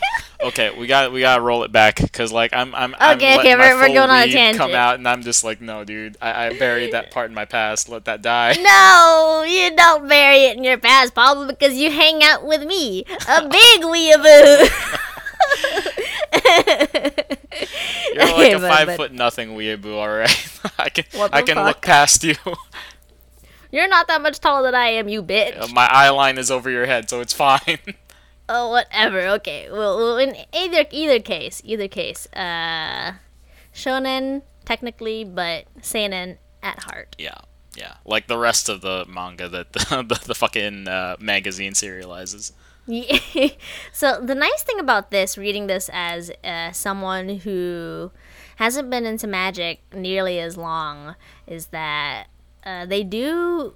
[0.48, 3.37] okay, we got we got to roll it back because like I'm I'm I'm Okay,
[3.37, 4.57] letting okay, we're- we're going on a tangent.
[4.57, 7.44] come out, and I'm just like, no, dude, I, I buried that part in my
[7.44, 7.88] past.
[7.90, 8.55] Let that die.
[8.61, 13.05] No, you don't bury it in your past, Pablo, because you hang out with me,
[13.29, 14.88] a big weeaboo.
[18.14, 20.48] You're like Okay, a five but- foot nothing weeaboo, all right.
[20.79, 21.66] I can I can fuck?
[21.66, 22.35] look past you.
[23.73, 25.73] You're not that much taller than I am, you bitch.
[25.73, 27.79] my eye line is over your head, so it's fine.
[28.49, 29.21] Oh, whatever.
[29.41, 29.69] Okay.
[29.71, 33.15] Well, well, in either either case, either case, uh,
[33.75, 37.17] shonen technically, but seinen at heart.
[37.19, 37.39] yeah,
[37.75, 42.53] yeah, like the rest of the manga that the the, the fucking uh, magazine serializes.
[42.87, 43.17] Yeah.
[43.93, 48.11] so the nice thing about this, reading this as uh, someone who
[48.57, 51.15] hasn't been into magic nearly as long,
[51.47, 52.27] is that
[52.64, 53.75] uh, they do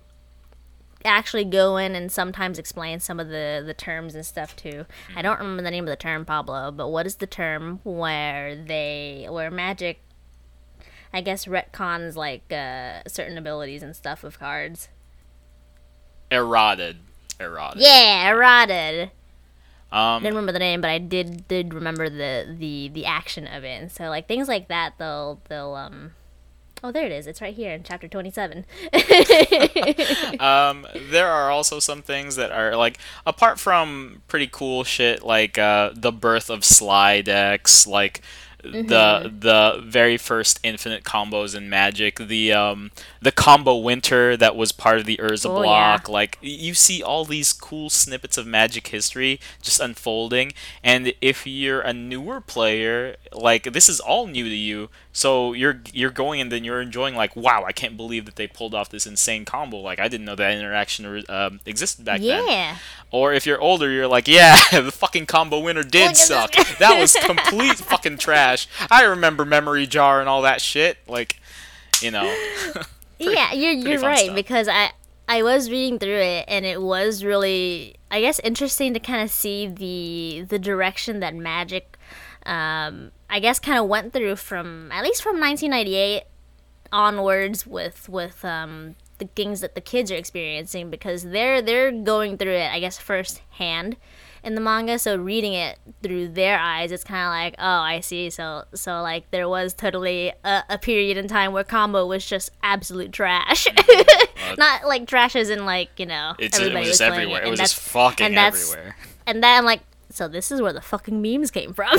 [1.05, 4.87] actually go in and sometimes explain some of the the terms and stuff too.
[5.15, 8.57] I don't remember the name of the term, Pablo, but what is the term where
[8.57, 10.01] they where magic
[11.13, 14.89] I guess retcons like uh, certain abilities and stuff of cards.
[16.31, 16.97] Errata'd,
[17.39, 17.77] errata'd.
[17.77, 19.11] Yeah, errata'd.
[19.93, 23.65] Um, didn't remember the name, but I did did remember the the the action of
[23.65, 23.81] it.
[23.81, 26.13] And so like things like that, they'll they'll um
[26.85, 27.27] Oh, there it is.
[27.27, 28.65] It's right here in chapter 27.
[30.41, 35.59] um, there are also some things that are like apart from pretty cool shit like
[35.59, 38.23] uh, the birth of slide X, like
[38.65, 38.89] Mm-hmm.
[38.89, 42.91] the the very first infinite combos in Magic, the um
[43.23, 46.09] the combo winter that was part of the Urza Oh, block.
[46.09, 46.13] yeah.
[46.13, 50.53] Like you see all these cool snippets of Magic history just unfolding,
[50.83, 55.81] and if you're a newer player, like this is all new to you, so you're
[55.95, 58.91] you're going and then you're enjoying like wow, I can't believe that they pulled off
[58.91, 59.79] this insane combo.
[59.79, 62.47] Like I didn't know that interaction um, existed back then.
[62.47, 62.77] yeah.
[63.11, 66.27] Or if you're older, you're like, yeah, the fucking combo winner did Look at this
[66.27, 66.53] suck.
[66.81, 68.69] that was complete fucking trash.
[68.91, 70.99] I remember memory jar and all that shit.
[71.09, 71.41] Like,
[72.03, 72.25] you know,
[73.19, 74.35] yeah, you're you're right stuff.
[74.35, 74.91] because I
[75.27, 79.31] I was reading through it and it was really I guess interesting to kind of
[79.31, 81.97] see the the direction that Magic
[82.47, 86.23] um I guess kind of went through from at least from 1998
[86.93, 92.39] onwards with with um the things that the kids are experiencing because they're they're going
[92.39, 93.97] through it I guess firsthand
[94.47, 94.99] in the manga.
[94.99, 98.31] So reading it through their eyes it's kind of like oh I see.
[98.31, 102.51] So so like there was totally a, a period in time where combo was just
[102.63, 103.67] absolute trash.
[104.59, 107.41] Not like trash as in like you know it's, it everybody was just everywhere.
[107.41, 108.97] It, and was just fucking and everywhere.
[109.27, 109.81] and then I'm like,
[110.17, 111.95] so this is where the fucking memes came from.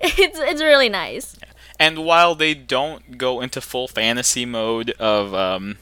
[0.00, 1.36] it's it's really nice.
[1.78, 5.78] And while they don't go into full fantasy mode of um,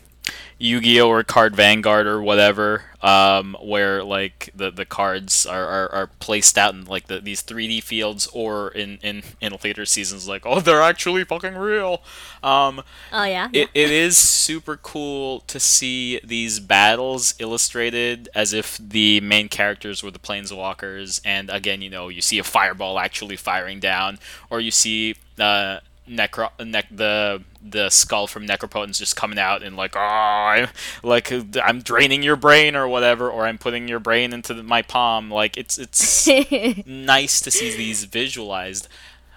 [0.59, 6.07] Yu-Gi-Oh or Card Vanguard or whatever, um, where like the, the cards are, are, are
[6.19, 10.43] placed out in like the, these 3D fields, or in, in, in later seasons, like
[10.47, 12.03] oh they're actually fucking real.
[12.43, 13.49] Um, Oh yeah.
[13.53, 20.03] it, it is super cool to see these battles illustrated as if the main characters
[20.03, 24.19] were the planeswalkers and again you know you see a fireball actually firing down
[24.51, 29.77] or you see uh necro nec- the the skull from necropotence just coming out and
[29.77, 30.69] like oh I'm
[31.03, 31.33] like
[31.63, 35.31] I'm draining your brain or whatever or I'm putting your brain into the, my palm
[35.31, 36.27] like it's it's
[36.87, 38.89] nice to see these visualized.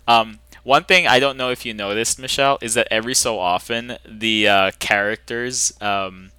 [0.07, 3.97] Um, one thing I don't know if you noticed, Michelle, is that every so often
[4.07, 6.31] the uh, characters, um,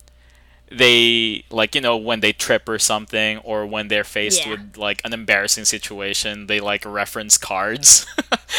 [0.71, 4.53] they like you know when they trip or something, or when they're faced Yeah.
[4.53, 8.07] with like an embarrassing situation, they like reference cards.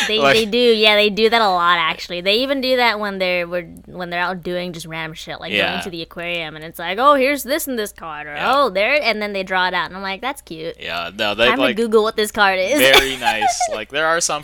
[0.08, 2.98] They, Like- they do yeah they do that a lot actually they even do that
[3.00, 5.72] when they're when when they're out doing just random shit like Yeah.
[5.74, 8.54] going to the aquarium and it's like oh here's this and this card or Yeah.
[8.56, 11.36] oh there and then they draw it out and I'm like that's cute yeah, no,
[11.36, 13.60] they like Google what this card is very nice.
[13.70, 14.44] Like there are some,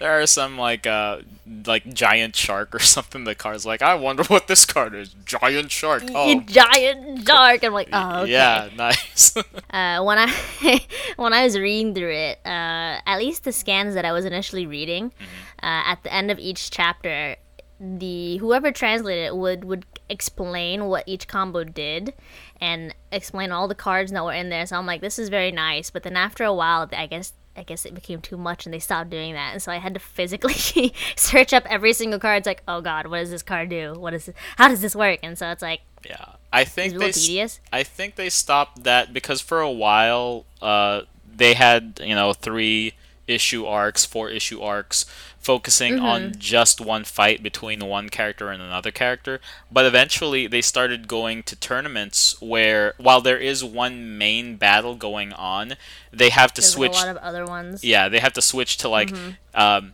[0.00, 1.18] there are some like uh
[1.66, 3.24] like giant shark or something.
[3.24, 5.14] The card's like I wonder what this card is.
[5.24, 6.04] Giant shark.
[6.14, 6.40] Oh.
[6.40, 8.32] giant shark I'm like oh okay.
[8.32, 9.36] Yeah, nice.
[9.70, 10.32] uh, when I
[11.16, 14.66] when I was reading through it, uh, at least the scans that I was initially
[14.66, 15.64] reading, Mm-hmm.
[15.66, 17.36] uh, at the end of each chapter,
[17.80, 22.14] the whoever translated it would would explain what each combo did,
[22.60, 24.66] and explain all the cards that were in there.
[24.66, 25.90] So I'm like, this is very nice.
[25.90, 27.32] But then after a while, I guess.
[27.58, 29.52] I guess it became too much and they stopped doing that.
[29.52, 32.38] And so I had to physically search up every single card.
[32.38, 33.94] It's like, oh god, what does this card do?
[33.98, 34.36] What is it?
[34.56, 35.20] How does this work?
[35.22, 36.98] And so it's like, yeah, I think they.
[36.98, 37.60] little s- tedious.
[37.72, 41.02] I think they stopped that because for a while, uh,
[41.34, 42.94] they had you know three
[43.28, 45.06] issue arcs, four issue arcs,
[45.38, 49.40] focusing on just one fight between one character and another character.
[49.70, 55.32] But eventually, they started going to tournaments where, while there is one main battle going
[55.32, 55.74] on,
[56.12, 56.92] they have to There's switch.
[56.94, 57.84] like a lot of other ones.
[57.84, 59.12] yeah, they have to switch to like.
[59.54, 59.92] Um,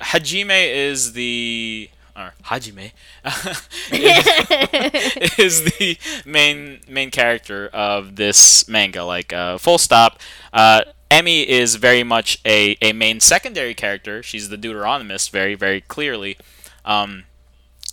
[0.00, 1.90] Hajime is the.
[2.16, 2.92] Or Hajime
[5.38, 9.02] is the main main character of this manga.
[9.02, 10.20] Like, uh, full stop.
[10.52, 10.82] Uh,
[11.14, 14.20] Emmy is very much a, a main secondary character.
[14.22, 16.36] She's the Deuteragonist, very very clearly.
[16.84, 17.24] Um,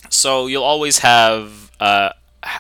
[0.09, 2.09] so you'll always have uh,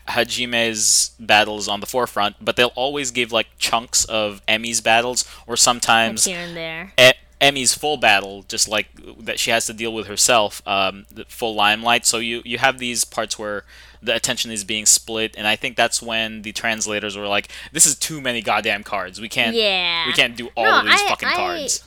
[0.09, 5.57] Hajime's battles on the forefront, but they'll always give like chunks of Emmy's battles, or
[5.57, 6.93] sometimes here and there.
[6.99, 8.87] e- Emmy's full battle, just like
[9.25, 12.05] that she has to deal with herself, um, the full limelight.
[12.05, 13.63] So you you have these parts where
[14.01, 17.85] the attention is being split, and I think that's when the translators were like, "This
[17.85, 19.21] is too many goddamn cards.
[19.21, 20.07] We can't Yeah.
[20.07, 21.83] we can't do all No, of these I- fucking I- cards."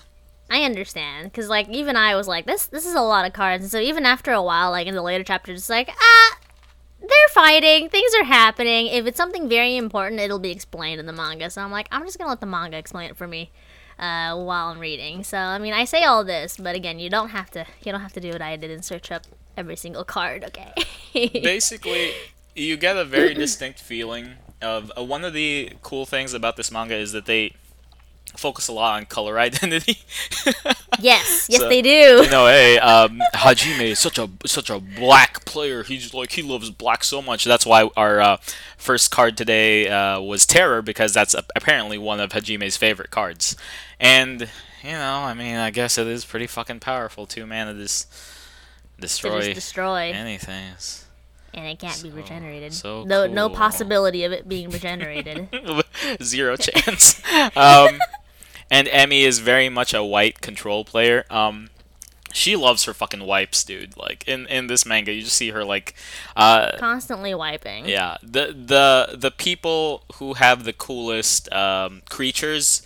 [0.51, 3.63] I understand, cause like even I was like, this this is a lot of cards,
[3.65, 6.37] and so even after a while, like in the later chapters, it's like ah,
[7.01, 8.87] they're fighting, things are happening.
[8.89, 11.49] If it's something very important, it'll be explained in the manga.
[11.51, 13.51] So I'm like, I'm just gonna let the manga explain it for me,
[13.99, 15.25] uh, while I'm reading.
[15.25, 18.03] So I mean, I say all this, but again, you don't have to you don't
[18.03, 19.23] have to do what I did and search up
[19.57, 20.45] every single card.
[20.45, 20.73] Okay.
[21.43, 22.13] basically
[22.55, 24.31] you get a very distinct feeling
[24.63, 27.53] of uh, one of the cool things about this manga is that they
[28.37, 29.99] focus a lot on color identity.
[31.01, 32.23] Yes, yes So- they do.
[32.25, 35.83] you know, hey, um, Hajime is such a such a black player.
[35.83, 37.45] He's like he loves black so much.
[37.45, 38.37] That's why our uh,
[38.79, 43.57] first card today uh, was Terror because that's a- apparently one of Hajime's favorite cards.
[44.01, 44.49] And
[44.83, 47.77] you know, I mean, I guess it is pretty fucking powerful too, man.
[47.79, 48.17] Just To
[48.99, 50.73] destroy destroy, anything.
[51.53, 52.73] And it can't be regenerated.
[52.73, 55.49] so no, no possibility of it being regenerated.
[56.23, 57.23] Zero chance.
[57.57, 58.01] um,
[58.71, 61.25] and Emmy is very much a white control player.
[61.31, 61.71] Um,
[62.33, 63.97] she loves her fucking wipes, dude.
[63.97, 65.95] Like in in this manga, you just see her like,
[66.35, 67.89] uh, Constantly wiping.
[67.89, 68.17] yeah.
[68.23, 72.83] The the the people who have the coolest um, creatures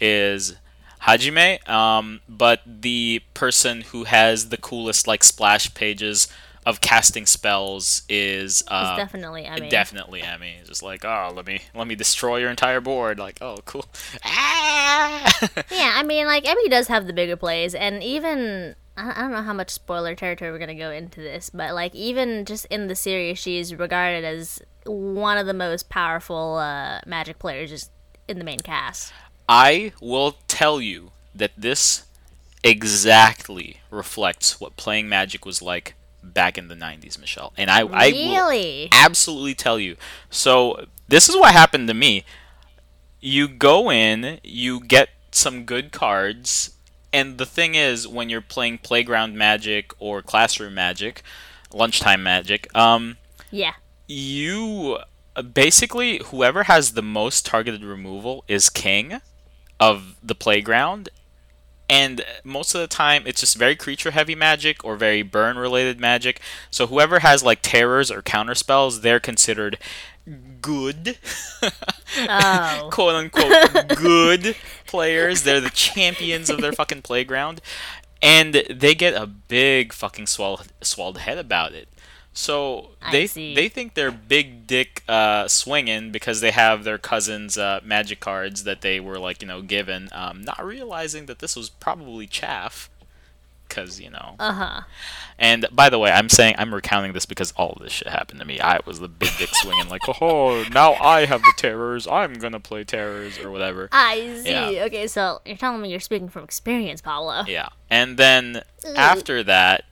[0.00, 0.54] is
[1.02, 6.28] Hajime, um, but the person who has the coolest like splash pages
[6.64, 9.68] of casting spells is uh, definitely Emmy.
[9.68, 10.56] Definitely Emmy.
[10.64, 13.18] Just like, oh, let me let me destroy your entire board.
[13.18, 13.84] Like, oh, cool.
[14.24, 15.28] Ah!
[15.70, 19.42] Yeah, I mean, like Emmy does have the bigger plays, and even I don't know
[19.42, 22.94] how much spoiler territory we're gonna go into this, but like even just in the
[22.94, 27.90] series, she's regarded as one of the most powerful uh, Magic players just
[28.28, 29.12] in the main cast.
[29.48, 32.04] I will tell you that this
[32.62, 37.52] exactly reflects what playing Magic was like back in the 90s, Michelle.
[37.56, 38.88] And I, I will Really?
[38.92, 39.96] absolutely tell you.
[40.30, 42.24] So, this is what happened to me.
[43.20, 46.76] You go in, you get some good cards,
[47.12, 51.22] and the thing is, when you're playing playground magic or classroom magic,
[51.72, 53.16] lunchtime magic, um,
[53.50, 53.74] Yeah.
[54.06, 54.98] you
[55.54, 59.20] basically whoever has the most targeted removal is king
[59.88, 61.08] of the playground
[61.90, 65.98] and most of the time it's just very creature heavy magic or very burn related
[66.00, 69.78] magic so whoever has like terrors or counter spells they're considered
[70.60, 71.18] good
[72.28, 72.88] Oh.
[72.92, 74.56] quote unquote good
[74.86, 75.42] players.
[75.42, 77.60] They're the champions of their fucking playground,
[78.20, 81.88] and they get a big fucking swelled swelled head about it.
[82.34, 87.80] So they they think they're big dick uh, swinging because they have their cousins' uh,
[87.84, 91.68] magic cards that they were like you know given, um, not realizing that this was
[91.68, 92.88] probably chaff.
[93.68, 94.80] Because you know, Uh huh.
[95.38, 98.44] and by the way, I'm saying I'm recounting this because all this shit happened to
[98.46, 98.60] me.
[98.60, 102.06] I was the big dick swinging, like, oh, now I have the terrors.
[102.06, 103.88] I'm gonna play terrors or whatever.
[103.90, 104.50] I see.
[104.50, 104.84] Yeah.
[104.84, 107.44] Okay, so you're telling me you're speaking from experience, Pablo.
[107.46, 108.62] Yeah, and then
[108.94, 109.84] after that,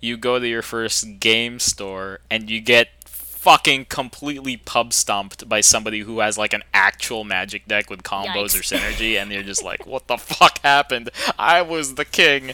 [0.00, 5.60] you go to your first game store and you get fucking completely pub stomped by
[5.60, 9.62] somebody who has like an actual magic deck with combos or synergy and you're just
[9.62, 11.08] like what the fuck happened?
[11.38, 12.52] I was the king.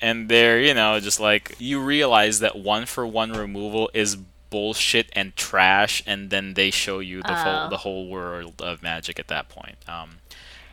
[0.00, 4.16] And they're you know just like you realize that one for one removal is
[4.50, 7.34] bullshit and trash and then they show you the Oh.
[7.34, 9.76] whole the whole world of magic at that point.
[9.86, 10.18] Um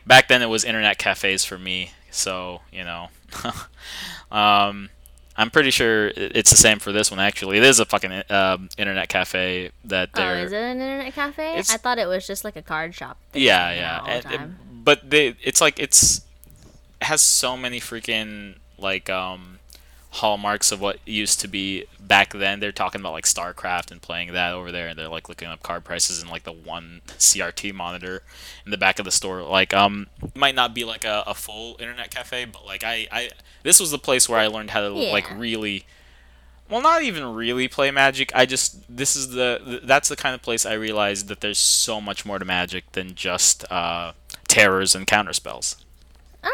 [0.06, 3.08] back then it was internet cafes for me so you know.
[4.32, 4.90] Um
[5.40, 8.68] i'm pretty sure it's the same for this one actually it is a fucking um,
[8.76, 11.56] internet cafe that Oh, they're is it an internet cafe?
[11.58, 13.16] I thought it was just like a card shop.
[13.32, 14.58] yeah yeah all the And- time.
[14.84, 16.22] but they it's like it's
[17.00, 19.59] it has so many freaking like um
[20.12, 22.60] hallmarks of what used to be back then.
[22.60, 25.62] They're talking about like starcraft and playing that over there and they're like looking up
[25.62, 28.22] card prices and like the one crt monitor
[28.64, 29.42] in the back of the store.
[29.42, 33.06] Like um it might not be like a, a full internet cafe but like i
[33.12, 33.30] i
[33.62, 35.86] this was the place where i learned how to like really
[36.68, 38.30] well not even really play magic.
[38.34, 42.00] I just this is the that's the kind of place i realized that there's so
[42.00, 44.12] much more to magic than just uh
[44.48, 45.79] terrors and counter spells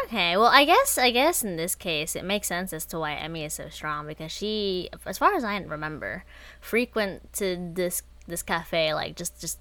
[0.05, 3.13] Okay, well, I guess I guess in this case it makes sense as to why
[3.15, 6.23] Emmy is so strong because she, as far as I remember,
[6.59, 9.59] frequented this this cafe like just just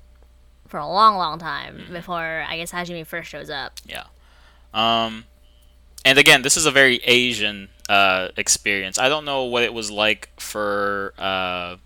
[0.67, 1.93] for a long, long time Mm-hmm.
[1.93, 3.75] before I guess Hajime first shows up.
[3.87, 4.05] Yeah.
[4.75, 5.25] Um,
[6.05, 8.99] and again, this is a very Asian uh, experience.
[8.99, 11.77] I don't know what it was like for uh,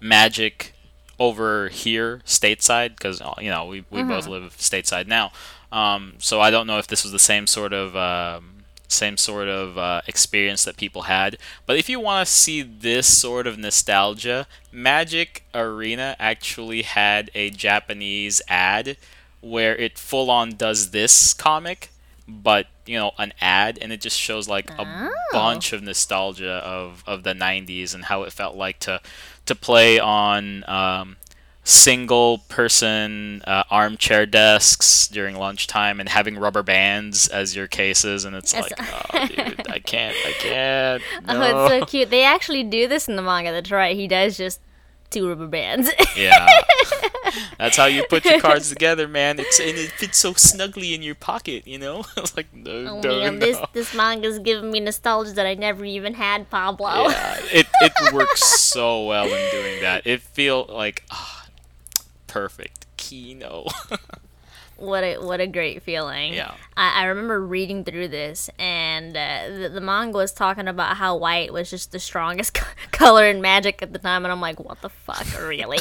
[0.00, 0.74] Magic
[1.18, 5.32] over here stateside because you know we, we both live stateside now.
[5.72, 9.48] Um, so I don't know if this was the same sort of um, same sort
[9.48, 11.36] of uh, experience that people had.
[11.66, 17.50] But if you want to see this sort of nostalgia, Magic Arena actually had a
[17.50, 18.96] Japanese ad
[19.40, 21.90] where it full on does this comic,
[22.28, 25.12] but you know an ad, and it just shows like a Oh.
[25.32, 29.00] bunch of nostalgia of, of the '90s and how it felt like to
[29.46, 31.16] to play on um,
[31.62, 38.34] single person uh, armchair desks during lunchtime and having rubber bands as your cases, and
[38.34, 41.02] it's like, oh, dude, I can't, I can't.
[41.28, 42.10] Oh, it's so cute.
[42.10, 43.52] They actually do this in the manga.
[43.52, 43.96] That's right.
[43.96, 44.60] He does just
[45.10, 45.90] two rubber bands.
[46.16, 46.48] yeah.
[47.58, 49.38] That's how you put your cards together, man.
[49.38, 52.04] It's and it fits so snugly in your pocket, you know.
[52.16, 53.46] it's like no, Oh no, man, no.
[53.46, 57.08] this this manga's giving me nostalgia that I never even had, Pablo.
[57.08, 60.06] Yeah, it it works so well in doing that.
[60.06, 61.39] It feel like ah,
[62.30, 63.66] perfect Kino.
[64.76, 66.32] what a what a great feeling.
[66.34, 66.54] Yeah.
[66.76, 71.16] I, I remember reading through this, and uh, the, the manga was talking about how
[71.16, 74.60] white was just the strongest co- color in Magic at the time, and I'm like,
[74.60, 75.78] what the fuck, really?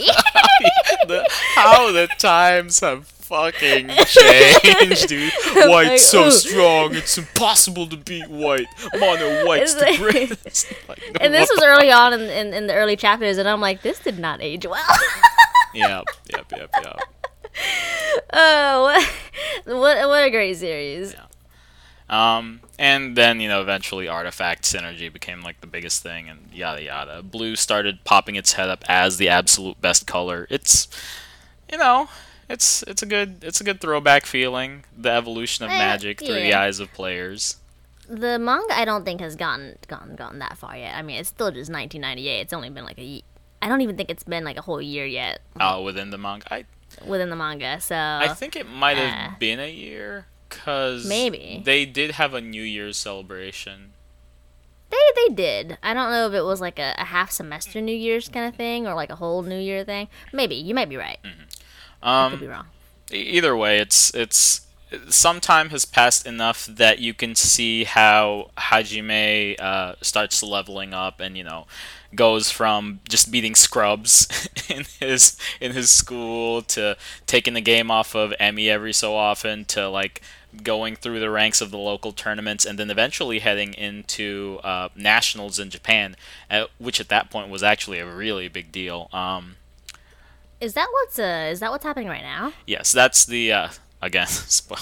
[1.08, 1.26] the,
[1.56, 5.32] how the times have fucking changed, dude.
[5.54, 6.32] White's Like, so ooh.
[6.32, 8.66] strong, it's impossible to beat white.
[9.00, 10.74] Mono white's It's the like- greatest.
[10.90, 13.84] Like, and this was early on in, in, in the early chapters, and I'm like,
[13.84, 14.84] this did not age well.
[15.74, 17.00] Yep, yep, yep, yep.
[18.34, 19.14] oh, what,
[19.78, 21.14] what what a great series.
[21.14, 21.26] Yeah.
[22.10, 26.82] Um, and then, you know, eventually Artifact Synergy became like the biggest thing and yada
[26.82, 27.22] yada.
[27.22, 30.48] Blue started popping its head up as the absolute best color.
[30.50, 30.88] It's
[31.72, 32.10] you know,
[32.50, 34.86] it's it's a good it's a good throwback feeling.
[34.98, 37.58] The evolution of Eh, magic through the eyes of players.
[38.08, 40.96] The manga, I don't think has gotten gotten gotten that far yet.
[40.96, 42.40] I mean, it's still just 1998.
[42.40, 43.22] It's only been like a.
[43.62, 46.52] I don't even think it's been like a whole year yet Oh, within the manga.
[46.54, 46.66] I
[47.06, 47.80] within the manga.
[47.82, 51.62] So I think it might have uh, been a year cuz Maybe.
[51.64, 53.94] they did have a New Year's celebration.
[54.90, 55.78] they they did.
[55.84, 58.56] I don't know if it was like a, a half semester New Year's kind of
[58.56, 60.08] thing or like a whole New Year thing.
[60.34, 61.20] Maybe you might be right.
[62.02, 62.66] I could be Um wrong.
[63.12, 64.62] e- either way, it's it's
[65.08, 71.20] some time has passed enough that you can see how Hajime uh, starts leveling up
[71.20, 71.68] and you know
[72.16, 74.28] goes from just beating scrubs
[74.70, 79.64] in his in his school to taking the game off of Emmy every so often
[79.66, 80.22] to like
[80.64, 85.60] going through the ranks of the local tournaments and then eventually heading into uh, nationals
[85.60, 86.16] in Japan,
[86.50, 89.10] uh, which at that point was actually a really big deal.
[89.14, 89.58] Um,
[90.60, 92.54] Is that what's uh is that what's happening right now?
[92.66, 93.70] Yes, that's the uh
[94.02, 94.80] again spoil.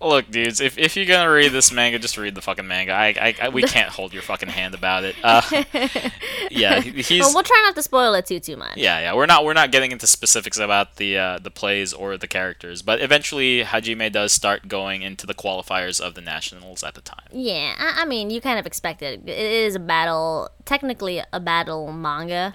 [0.00, 2.92] Look, dudes, if, if you're gonna read this manga, just read the fucking manga.
[2.92, 5.14] I, I, I we can't hold your fucking hand about it.
[5.22, 5.42] Uh,
[6.50, 8.76] yeah, he's Well, we'll try not to spoil it too too much.
[8.76, 9.14] yeah yeah.
[9.14, 12.82] We're not we're not getting into specifics about the uh, the plays or the characters,
[12.82, 17.26] but eventually Hajime does start going into the qualifiers of the nationals at the time.
[17.32, 19.20] Yeah, I, I mean, you kind of expect it.
[19.24, 22.52] It is a battle, technically a battle manga.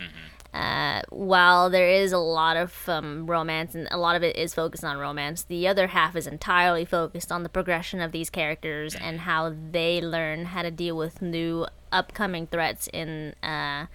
[0.57, 4.55] Uh, while there is a lot of um, romance and a lot of it is
[4.55, 8.95] focused on romance, the other half is entirely focused on the progression of these characters
[8.95, 13.85] and how they learn how to deal with new upcoming threats in uh,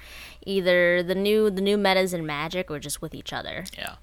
[0.46, 3.64] either the new the new metas in Magic or just with each other.
[3.76, 3.96] Yeah.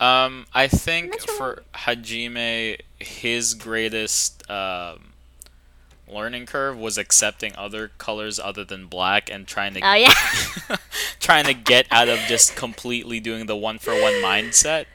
[0.00, 5.07] Um, I think for Hajime, his greatest um,
[6.10, 10.12] learning curve was accepting other colors other than black and trying to Oh yeah.
[11.20, 14.86] trying to get out of just completely doing the one for one mindset.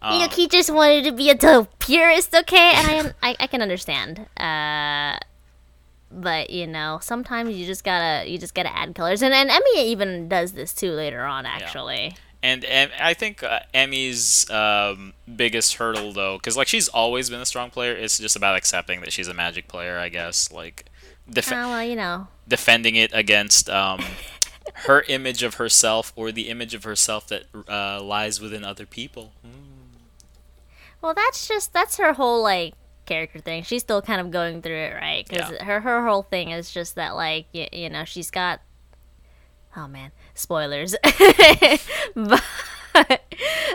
[0.00, 2.72] Um, Look, he just wanted to be a total purist, okay?
[2.74, 4.26] And I, am, I, I can understand.
[4.36, 5.18] Uh,
[6.10, 9.90] but you know, sometimes you just gotta, you just gotta add colors, and and Emmy
[9.90, 12.16] even does this too later on, actually.
[12.44, 17.40] And, and I think uh, Emmy's um, biggest hurdle, though, because like she's always been
[17.40, 19.98] a strong player, it's just about accepting that she's a Magic player.
[19.98, 20.84] I guess like
[21.28, 22.26] def- Oh well, you know.
[22.46, 24.00] defending it against um,
[24.86, 29.32] her image of herself or the image of herself that uh, lies within other people.
[31.00, 32.74] Well, that's just that's her whole like
[33.06, 33.62] character thing.
[33.62, 35.26] She's still kind of going through it, right?
[35.28, 35.64] Because Yeah.
[35.64, 38.60] her her whole thing is just that like you, you know she's got.
[39.76, 40.94] Oh man, spoilers.
[42.14, 42.42] but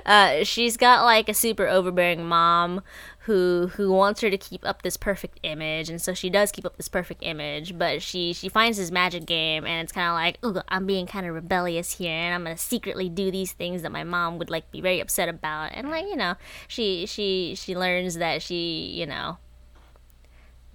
[0.05, 2.82] uh, she's got like a super overbearing mom
[3.24, 6.66] who who wants her to keep up this perfect image, and so she does keep
[6.66, 7.78] up this perfect image.
[7.78, 11.05] But she she finds this magic game, and it's kind of like, ooh, I'm being
[11.05, 14.49] kind of rebellious here, and I'm gonna secretly do these things that my mom would
[14.49, 16.36] like be very upset about, and like you know,
[16.68, 19.38] she she she learns that she you know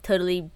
[0.03, 0.51] totally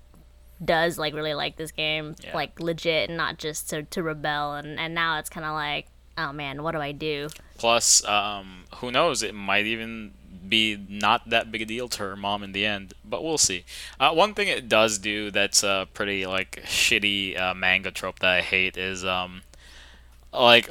[0.64, 2.34] does like really like this game Yeah.
[2.34, 5.86] like legit and not just to, to rebel and and now it's kind of like
[6.16, 7.28] oh man what do i do
[7.58, 9.20] Plus, um, who knows?
[9.24, 10.12] It might even
[10.48, 13.64] be not that big a deal to her mom in the end, but we'll see.
[13.98, 18.30] Uh, one thing it does do that's a pretty like shitty uh, manga trope that
[18.30, 19.42] I hate is um,
[20.32, 20.70] like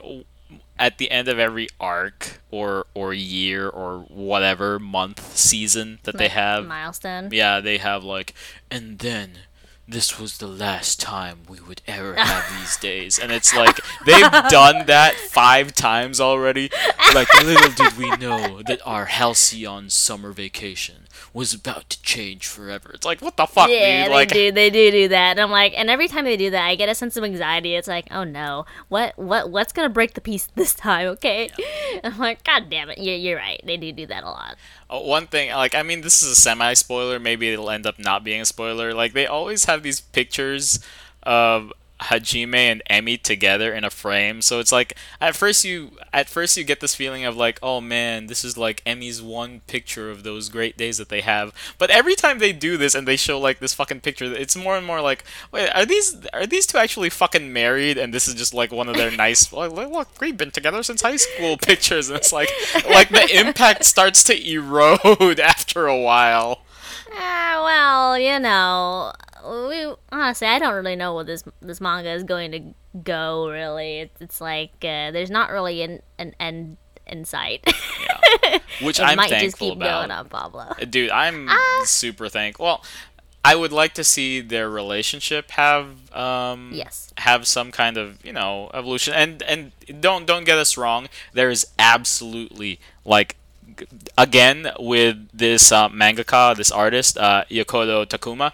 [0.79, 6.29] at the end of every arc or or year or whatever month season that they
[6.29, 8.33] have milestone yeah, they have like,
[8.71, 9.39] and then
[9.87, 13.17] this was the last time we would ever have these days.
[13.17, 16.69] And it's like, they've done that five times already.
[17.13, 22.91] Like, little did we know that our halcyon summer vacation was about to change forever.
[22.93, 24.11] It's like, what the fuck, yeah, dude?
[24.11, 24.51] they Like, do.
[24.51, 26.89] They do do that, and I'm like, and every time they do that, I get
[26.89, 27.75] a sense of anxiety.
[27.75, 31.07] It's like, oh no, what, what, what's gonna break the peace this time?
[31.09, 31.49] Okay,
[32.03, 33.61] I'm like, god damn it, you're, you're right.
[33.63, 34.55] They do do that a lot.
[34.89, 37.19] Uh, one thing, like, I mean, this is a semi spoiler.
[37.19, 38.93] Maybe it'll end up not being a spoiler.
[38.93, 40.79] Like, they always have these pictures
[41.23, 44.41] of Hajime and Emmy together in a frame.
[44.41, 47.81] So it's like at first you at first you get this feeling of like, oh
[47.81, 51.53] man, this is like Emmy's one picture of those great days that they have.
[51.77, 54.77] But every time they do this and they show like this fucking picture, it's more
[54.77, 57.97] and more like, wait, are these are these two actually fucking married?
[57.97, 61.01] And this is just like one of their nice, like, look, we've been together since
[61.01, 62.09] high school pictures.
[62.09, 62.49] And it's like,
[62.87, 66.61] like the impact starts to erode after a while.
[67.13, 69.13] Ah, well, you know,
[69.69, 72.61] we honestly, I don't really know where this this manga is going to
[73.03, 73.49] go.
[73.49, 77.63] Really, it's, it's like uh, there's not really an an end in sight.
[78.01, 78.59] Yeah.
[78.81, 79.99] Which I'm might thankful just keep about.
[80.07, 80.73] going on Pablo.
[80.89, 81.81] Dude, I'm Ah.
[81.85, 82.65] super thankful.
[82.65, 82.83] Well,
[83.45, 87.13] I would like to see their relationship have um Yes.
[87.17, 89.13] have some kind of, you know, evolution.
[89.13, 89.71] And and
[90.01, 93.37] don't don't get us wrong, there is absolutely like
[94.17, 98.51] again with this uh, mangaka, this artist, uh, Yokota Takuma,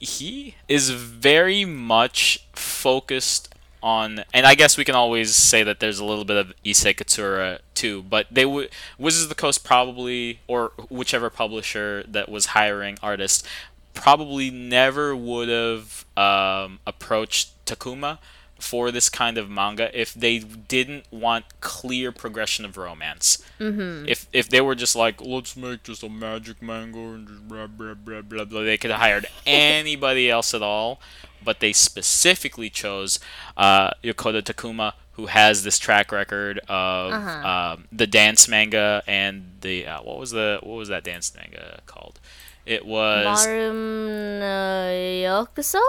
[0.00, 5.98] he is very much focused on, and I guess we can always say that there's
[5.98, 10.40] a little bit of Issei Katsura too, but they would Wizards of the Coast probably,
[10.48, 13.46] or whichever publisher that was hiring artists,
[13.94, 18.18] probably never would have um, approached Takuma
[18.60, 23.42] for this kind of manga if they didn't want clear progression of romance.
[23.58, 24.06] Mm-hmm.
[24.08, 27.66] If if they were just like, let's make just a magic manga and just blah
[27.66, 31.00] blah blah blah blah, they could have hired anybody else at all.
[31.42, 33.18] But they specifically chose
[33.56, 39.86] uh, Yokota Takuma, who has this track record of um, the dance manga and the
[39.86, 42.20] uh, what was the what was that dance manga called?
[42.66, 44.88] It was Ballroom uh,
[45.24, 45.80] Yokuso?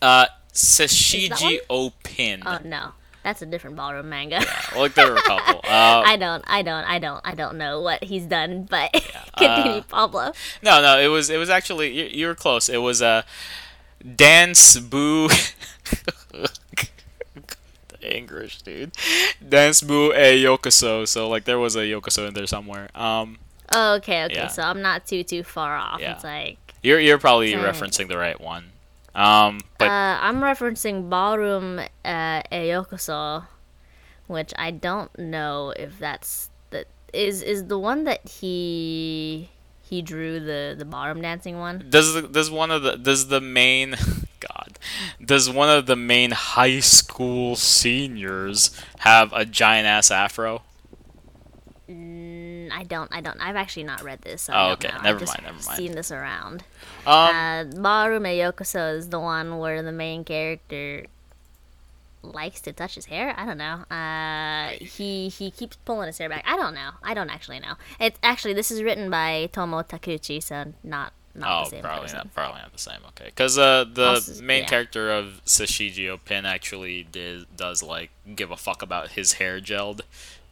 [0.00, 2.42] uh, Sashiji Opin.
[2.46, 2.92] Oh no,
[3.22, 4.44] that's a different ballroom manga.
[4.76, 5.60] like there were a couple.
[5.72, 8.92] Uh, I don't, I don't, I don't, I don't know what he's done, but
[9.38, 10.32] continue, Uh, Pablo.
[10.62, 12.68] no, no, it was it was actually you, you were close.
[12.68, 13.22] It was a uh,
[14.16, 15.28] dance boo.
[18.02, 18.90] English, dude.
[19.48, 21.06] Dance boo a yokoso.
[21.06, 22.88] So like there was a yokoso in there somewhere.
[22.94, 23.38] Um,
[23.74, 24.48] Oh, okay, okay, yeah.
[24.48, 26.00] so I'm not too too far off.
[26.00, 26.14] Yeah.
[26.16, 27.64] It's like you're you're probably Right.
[27.72, 28.71] referencing the right one.
[29.14, 33.46] Um, but uh, I'm referencing Ballroom uh, Eyokoso,
[34.26, 39.50] which I don't know if that's the is is the one that he
[39.82, 41.84] he drew the the ballroom dancing one.
[41.90, 43.90] does the, does one of the does the main
[44.40, 44.78] God
[45.22, 50.62] does one of the main high school seniors have a giant ass afro?
[51.88, 52.21] Mm,
[52.72, 53.40] I don't, I don't.
[53.40, 54.42] I've actually not read this.
[54.42, 54.88] So Oh, okay.
[54.88, 55.00] know.
[55.02, 55.76] Never I've mind, never mind.
[55.76, 56.64] Seen this around.
[57.06, 61.04] Um, Uh, Ballroom Eyokoso is the one where the main character
[62.22, 63.34] likes to touch his hair.
[63.36, 63.84] I don't know.
[63.94, 66.44] Uh, he he keeps pulling his hair back.
[66.46, 66.90] I don't know.
[67.02, 67.74] I don't actually know.
[67.98, 72.02] It's actually this is written by Tomo Takeuchi, so not not Oh, the same probably
[72.02, 72.18] person.
[72.18, 72.34] not.
[72.34, 73.00] Probably not the same.
[73.08, 74.68] Okay, because uh, the Also- main yeah.
[74.68, 80.02] character of Sashiji Pin actually did, does like give a fuck about his hair gelled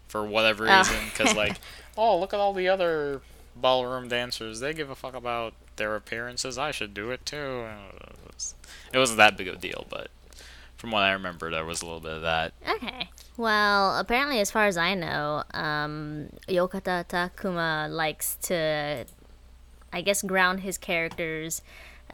[0.09, 0.79] for whatever Oh.
[0.79, 0.97] reason.
[1.13, 1.59] Because like,
[1.97, 3.21] oh, look at all the other
[3.57, 4.61] ballroom dancers.
[4.61, 6.57] They give a fuck about their appearances.
[6.59, 7.67] I should do it too.
[7.67, 8.55] It was-
[8.93, 10.09] It wasn't that big of a deal, but
[10.77, 12.53] from what I remember, there was a little bit of that.
[12.69, 13.09] Okay.
[13.37, 19.05] Well, apparently, as far as I know, um, Yokota Takuma likes to,
[19.93, 21.63] I guess, ground his characters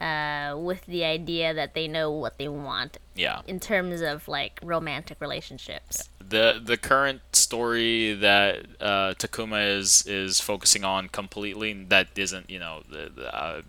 [0.00, 3.40] uh, with the idea that they know what they want Yeah.
[3.46, 6.10] in terms of like romantic relationships.
[6.28, 12.58] The the current story that uh, Takuma is is focusing on completely that isn't you
[12.58, 13.62] know the, the, uh,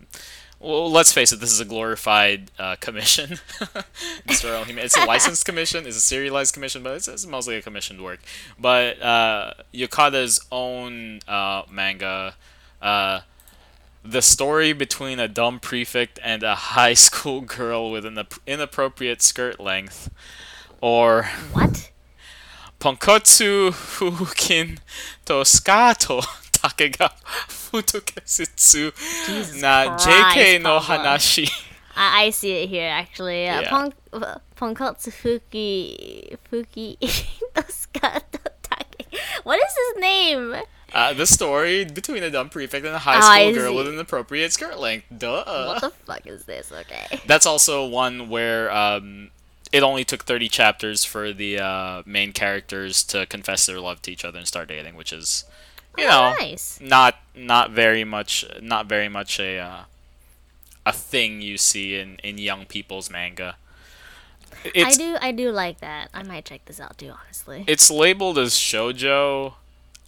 [0.60, 3.38] well let's face it this is a glorified uh, commission
[4.26, 7.56] it's, their own- it's a licensed commission it's a serialized commission but it's, it's mostly
[7.58, 8.20] a commissioned work
[8.60, 12.36] but uh, Yokota's own uh, manga
[12.82, 13.22] uh,
[14.04, 19.60] the story between a dumb prefect and a high school girl with an inappropriate skirt
[19.60, 20.10] length
[20.82, 21.92] or What?
[22.80, 24.78] Ponkotsu Fukin
[25.26, 26.22] to Skato
[26.52, 27.10] Take ga
[27.48, 28.92] Futekisetsu
[29.62, 31.50] na JK no Hanashi.
[31.96, 33.48] I, I see it here actually.
[33.50, 33.70] Uh, Yeah.
[33.70, 33.94] Pon-
[34.56, 36.98] Ponkotsu Fuki Fuki
[37.56, 39.20] Doskato Take.
[39.44, 40.56] What is his name?
[40.94, 43.88] Uh, the story between a dumb prefect and a high Oh, school I girl with
[43.90, 45.06] an appropriate skirt length.
[45.16, 45.44] Duh.
[45.68, 46.72] what the fuck is this?
[46.72, 47.20] Okay.
[47.26, 49.30] That's also one where um,
[49.78, 54.12] it only took 30 chapters for the uh, main characters to confess their love to
[54.12, 55.46] each other and start dating, which is,
[55.98, 56.80] you know, Oh, nice.
[56.82, 59.82] not not very much not very much a uh,
[60.86, 63.56] a thing you see in in young people's manga.
[64.76, 66.10] I do I do like that.
[66.14, 67.64] I might check this out too, honestly.
[67.68, 69.54] it's labeled as shojo.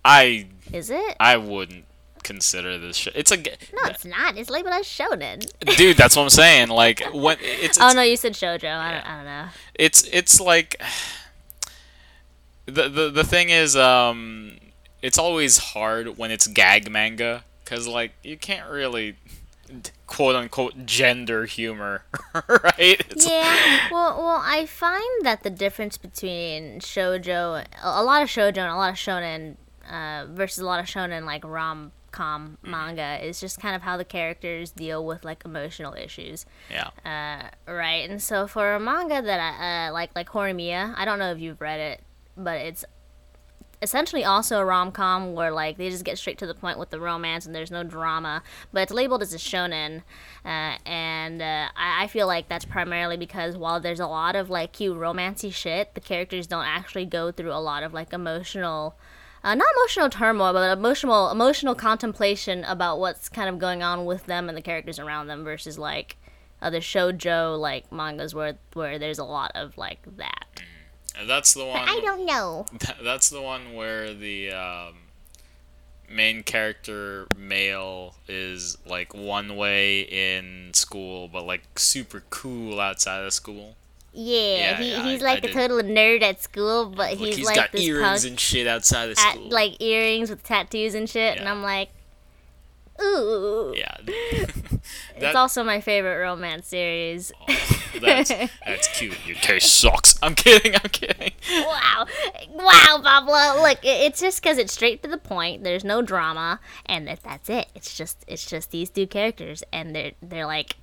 [0.03, 1.15] I Is it?
[1.19, 1.85] I wouldn't
[2.29, 2.95] consider this.
[2.97, 4.37] Sh- it's a g- No, it's not.
[4.37, 5.37] It's labeled as shonen.
[5.77, 5.97] dude.
[5.97, 6.69] That's what I'm saying.
[6.69, 8.71] Like when it's, it's Oh no, you said shojo.
[8.87, 9.45] I don't, I don't know.
[9.75, 10.81] it's it's like
[12.65, 14.57] the the the thing is um
[15.01, 19.15] it's always hard when it's gag manga cuz like you can't really
[20.07, 22.03] quote unquote gender humor
[22.47, 22.73] right
[23.11, 23.87] it's, Yeah.
[23.91, 28.71] Well, well, I find that the difference between shojo, a a lot of shojo and
[28.71, 29.55] a lot of shonen,
[29.89, 33.97] uh, versus a lot of shonen like rom com manga is just kind of how
[33.97, 36.45] the characters deal with like emotional issues.
[36.69, 38.09] yeah Uh, right.
[38.09, 41.39] And so for a manga that I uh, like, like Horimiya, I don't know if
[41.39, 42.01] you've read it,
[42.35, 42.85] but it's
[43.81, 46.89] essentially also a rom com where like they just get straight to the point with
[46.89, 48.43] the romance and there's no drama,
[48.73, 50.03] but it's labeled as a shonen,
[50.45, 54.49] uh, and uh, I, I feel like that's primarily because while there's a lot of
[54.49, 58.95] like cute romancy shit, the characters don't actually go through a lot of like emotional.
[59.43, 64.25] Uh, not emotional turmoil, but emotional emotional contemplation about what's kind of going on with
[64.25, 66.17] them and the characters around them versus like
[66.61, 70.61] other shojo like mangas where where there's a lot of like that.
[71.17, 72.65] and that's the one I don't know.
[73.03, 74.95] that's the one where the um
[76.09, 83.31] main character male is like one way in school but like super cool outside of
[83.31, 83.75] school
[84.13, 85.53] Yeah, Yeah, he, yeah, he's I- like I a did.
[85.53, 88.67] total nerd at school, but like he's, he's like got this earrings punk and shit
[88.67, 91.89] outside of at school like earrings with tattoos and shit, and I'm like,
[93.01, 93.73] ooh.
[93.77, 93.95] yeah
[95.15, 97.31] It's also my favorite romance series.
[98.01, 98.29] That's
[98.65, 99.17] that's cute.
[99.27, 100.17] Your taste sucks.
[100.23, 100.73] I'm kidding.
[100.75, 101.31] I'm kidding.
[101.51, 102.05] wow,
[102.53, 103.61] wow, Pablo.
[103.61, 105.63] Look, it's just because it's straight to the point.
[105.65, 107.67] There's no drama, and that, that's it.
[107.75, 110.77] It's just it's just these two characters, and they're they're like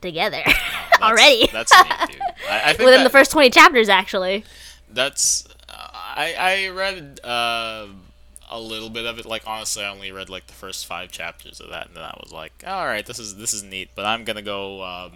[0.00, 2.20] together That's- already That's neat, dude.
[2.48, 4.44] I, I think within that, the first twenty chapters, actually.
[4.92, 5.46] That's.
[5.68, 7.86] Uh, I I read uh,
[8.50, 9.24] a little bit of it.
[9.26, 12.16] Like honestly, I only read like the first five chapters of that, and then I
[12.22, 13.90] was like, all right, this is this is neat.
[13.94, 14.82] But I'm gonna go.
[14.82, 15.12] Um,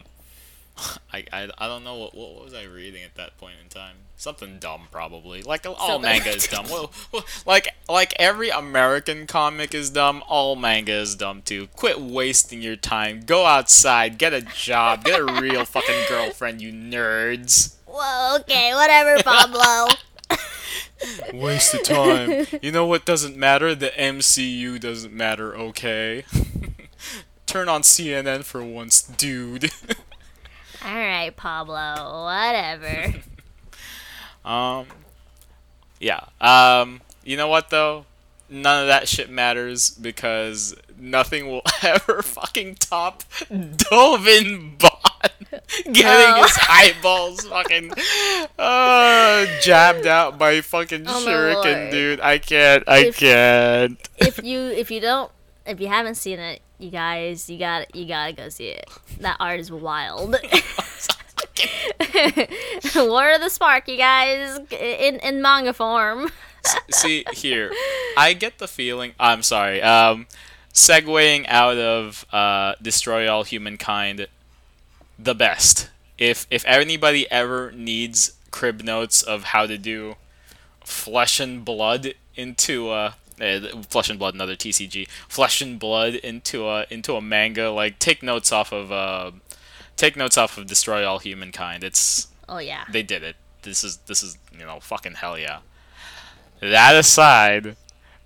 [1.12, 3.96] I, I, I don't know what what was I reading at that point in time.
[4.16, 5.42] Something dumb, probably.
[5.42, 6.66] Like all Something- manga is dumb.
[6.70, 10.22] Well, well, like like every American comic is dumb.
[10.28, 11.66] All manga is dumb too.
[11.74, 13.22] Quit wasting your time.
[13.26, 14.16] Go outside.
[14.18, 15.04] Get a job.
[15.04, 16.62] Get a real fucking girlfriend.
[16.62, 17.74] You nerds.
[17.86, 19.88] Whoa, okay, whatever, Pablo.
[21.34, 22.46] Waste of time.
[22.62, 23.74] you know what doesn't matter?
[23.74, 25.54] The MCU doesn't matter.
[25.56, 26.24] Okay.
[27.46, 29.70] Turn on CNN for once, dude.
[30.84, 33.14] All right, Pablo, whatever.
[34.44, 34.86] Um,
[36.00, 36.20] yeah.
[36.40, 38.04] Um, you know what though?
[38.50, 45.30] None of that shit matters because nothing will ever fucking top Dovin Baan
[45.92, 46.42] getting No.
[46.42, 47.92] his eyeballs fucking
[48.58, 52.20] uh, jabbed out by fucking Oh shuriken, dude.
[52.20, 52.84] I can't.
[52.86, 53.98] I If- can't.
[54.18, 55.32] if you if you don't
[55.66, 58.88] if you haven't seen it, you guys, you got you gotta go see it.
[59.20, 60.36] That art is wild.
[62.96, 66.30] War of the Spark, you guys, in in manga form.
[66.90, 67.70] See here,
[68.16, 69.12] I get the feeling.
[69.20, 69.82] I'm sorry.
[69.82, 70.26] Um,
[70.72, 74.26] segueing out of uh, destroy all humankind,
[75.18, 75.90] the best.
[76.18, 80.16] If if anybody ever needs crib notes of how to do
[80.84, 86.68] flesh and blood into a uh, flesh and blood another TCG flesh and blood into
[86.68, 89.32] a into a manga like take notes off of uh,
[89.96, 92.84] take notes off of destroy all humankind it's Oh yeah.
[92.90, 93.36] they did it.
[93.62, 95.60] This is this is you know fucking hell yeah.
[96.60, 97.76] That aside,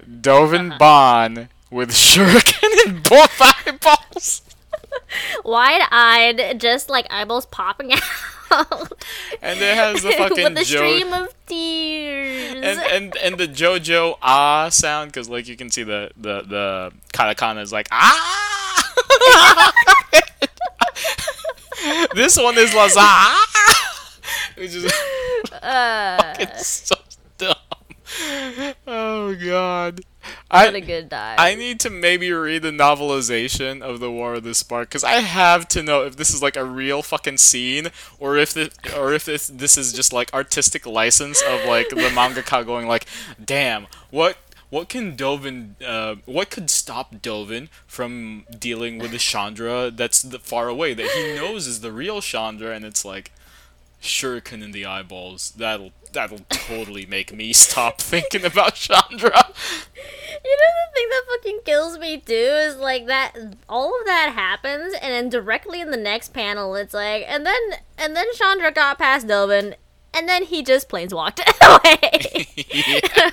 [0.05, 0.79] Dovin Uh-huh.
[0.79, 4.43] Baan with shuriken in both eyeballs,
[5.45, 7.93] Wide eyed, just like eyeballs popping
[8.51, 8.93] out.
[9.43, 12.65] and it has the fucking with a Jo- stream of tears.
[12.65, 16.93] and, and and the JoJo ah sound because like you can see the the the
[17.13, 19.73] katakana is like ah.
[22.15, 23.37] This one is laza,
[24.57, 24.93] which is
[25.63, 26.97] uh, it's so
[27.37, 27.55] dumb.
[28.87, 30.01] Oh god.
[30.51, 31.39] what a I good dive.
[31.39, 35.21] I need to maybe read the novelization of the War of the Spark because I
[35.21, 39.13] have to know if this is like a real fucking scene or if this or
[39.13, 43.07] if this this is just like artistic license of like the mangaka going like,
[43.45, 44.39] damn, what
[44.71, 50.39] what can Dovin, uh, what could stop Dovin from dealing with the Chandra that's the,
[50.39, 53.33] far away that he knows is the real Chandra, and it's like,
[54.03, 55.53] shuriken in the eyeballs.
[55.57, 59.53] That'll that'll totally make me stop thinking about Chandra.
[60.45, 63.33] You know the thing that fucking kills me too is like that
[63.69, 67.61] all of that happens and then directly in the next panel it's like and then
[67.99, 69.75] and then Chandra got past Dovin
[70.19, 71.99] and then he just planes walked away.
[72.75, 73.31] yeah.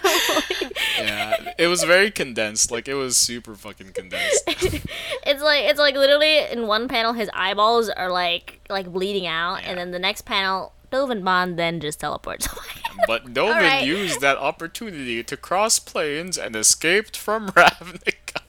[0.99, 2.71] yeah, it was very condensed.
[2.71, 4.43] Like it was super fucking condensed.
[4.47, 9.61] it's like it's like literally in one panel his eyeballs are like like bleeding out
[9.63, 9.69] Yeah.
[9.69, 12.83] and then the next panel Dovin Baan then just teleports away.
[13.07, 13.85] But Dovin Alright.
[13.85, 18.41] used that opportunity to cross planes and escaped from Ravnica.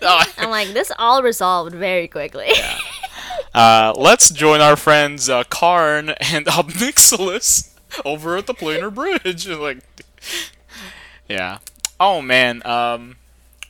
[0.00, 2.48] No, I'm like this all resolved very quickly.
[3.54, 7.71] uh, let's join our friends uh, Karn and Ob Nixilis
[8.04, 9.46] over at the Planar Bridge.
[9.48, 9.78] like,
[11.28, 11.58] yeah.
[11.98, 12.64] Oh man.
[12.66, 13.16] Um,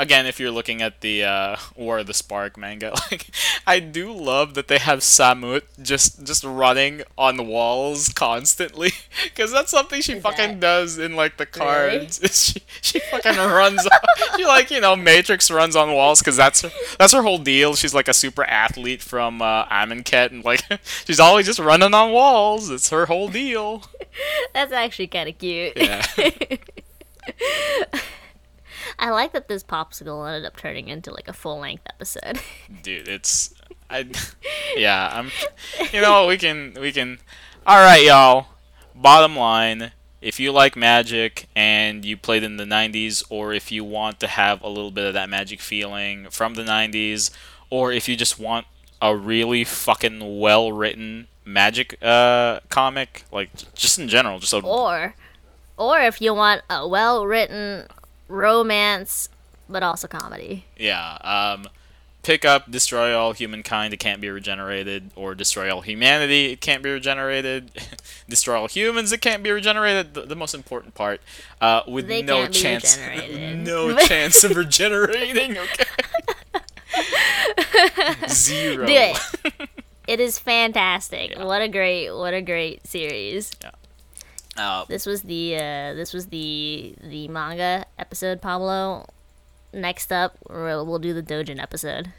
[0.03, 3.31] again, if you're looking at the uh, War of the Spark manga, like,
[3.67, 8.91] I do love that they have Samut just just running on the walls constantly,
[9.25, 11.67] because that's something she Is fucking that- does in like the Really?
[11.67, 12.21] cards.
[12.53, 13.87] she she fucking runs.
[13.87, 13.99] on,
[14.37, 17.75] she like you know Matrix runs on walls because that's her that's her whole deal.
[17.75, 20.63] She's like a super athlete from uh, Amonkhet, and like
[21.07, 22.69] she's always just running on walls.
[22.71, 23.85] It's her whole deal.
[24.53, 25.73] That's actually kind of cute.
[25.77, 26.05] Yeah.
[28.99, 32.41] I like that this popsicle ended up turning into like a full length episode.
[32.83, 33.55] dude it's
[33.91, 34.07] i
[34.77, 35.31] yeah i'm
[35.93, 37.19] you know we can we can
[37.67, 38.47] all right y'all
[38.95, 43.85] bottom line if you like magic and you played in the 90s or if you
[43.85, 47.31] want to have a little bit of that magic feeling from the 90s
[47.71, 48.67] or if you just want
[49.01, 55.15] a really fucking well written magic uh comic like just in general just a or
[55.77, 57.87] or if you want a well written
[58.33, 59.29] romance
[59.69, 60.67] but also comedy.
[60.77, 61.19] Yeah.
[61.23, 61.67] Um,
[62.23, 66.83] pick up Destroy All Humankind, it can't be regenerated, or Destroy All Humanity, it can't
[66.83, 67.73] be regenerated.
[68.29, 70.15] Destroy All Humans, it can't be regenerated.
[70.15, 71.21] The, the most important part,
[71.61, 72.99] uh, with They no chance,
[73.33, 75.57] no chance of regenerating.
[75.59, 75.85] Okay.
[78.29, 78.87] Zero.
[78.87, 79.19] Do it.
[80.07, 81.31] It is fantastic.
[81.31, 81.45] Yeah.
[81.45, 83.53] What a great what a great series.
[84.57, 89.07] Uh, This was the uh, this was the the manga episode, Pablo.
[89.73, 92.13] Next up, we'll, we'll do the Dojin episode.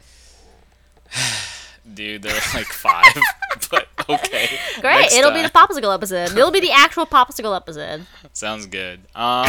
[1.94, 3.04] dude, there are like five,
[3.70, 4.58] but okay.
[4.80, 6.32] Great, Next it'll be the popsicle episode.
[6.36, 8.06] It'll be the actual popsicle episode.
[8.32, 9.00] Sounds good.
[9.14, 9.46] Um,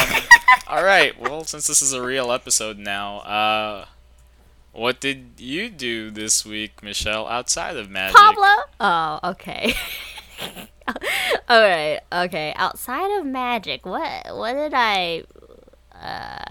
[0.68, 1.20] all right.
[1.20, 3.86] Well, since this is a real episode now, uh,
[4.74, 8.16] what did you do this week, Michelle, outside of magic?
[8.16, 8.48] Pablo.
[8.80, 9.74] Oh, okay.
[11.50, 12.00] All right.
[12.12, 12.54] Okay.
[12.56, 15.24] Outside of magic, what what did I?
[15.94, 16.44] Uh,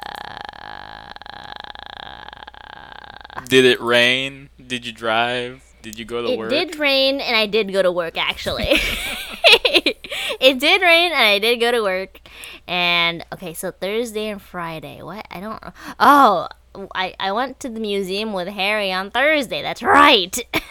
[3.48, 4.50] did it rain?
[4.64, 5.62] Did you drive?
[5.82, 6.52] Did you go to It work?
[6.52, 8.16] It did rain, and I did go to work.
[8.16, 8.68] Actually,
[10.40, 12.20] it did rain, and I did go to work.
[12.66, 15.02] And okay, so Thursday and Friday.
[15.02, 15.26] What?
[15.30, 15.62] I don't.
[16.00, 16.48] Oh,
[16.94, 19.62] I I went to the museum with Harry on Thursday.
[19.62, 20.36] That's right.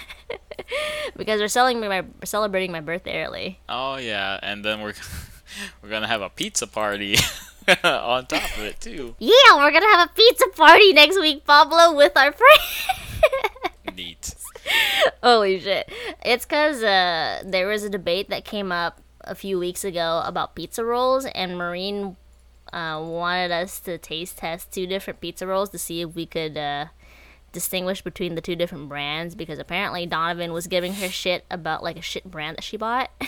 [1.18, 3.60] because we're celebrating my we're celebrating my birthday early.
[3.70, 4.94] Oh yeah, and then we're
[5.82, 7.16] we're gonna have a pizza party
[7.84, 9.16] on top of it too.
[9.20, 13.96] Yeah, we're gonna have a pizza party next week, Pablo, with our friends.
[13.96, 14.36] Neat.
[15.22, 15.92] Holy shit!
[16.24, 20.56] It's because uh, there was a debate that came up a few weeks ago about
[20.56, 22.16] pizza rolls, and Marine
[22.72, 26.58] uh, wanted us to taste test two different pizza rolls to see if we could
[26.58, 26.86] uh,
[27.54, 29.34] distinguish between the two different brands.
[29.36, 33.10] Because apparently Donovan was giving her shit about like a shit brand that she bought.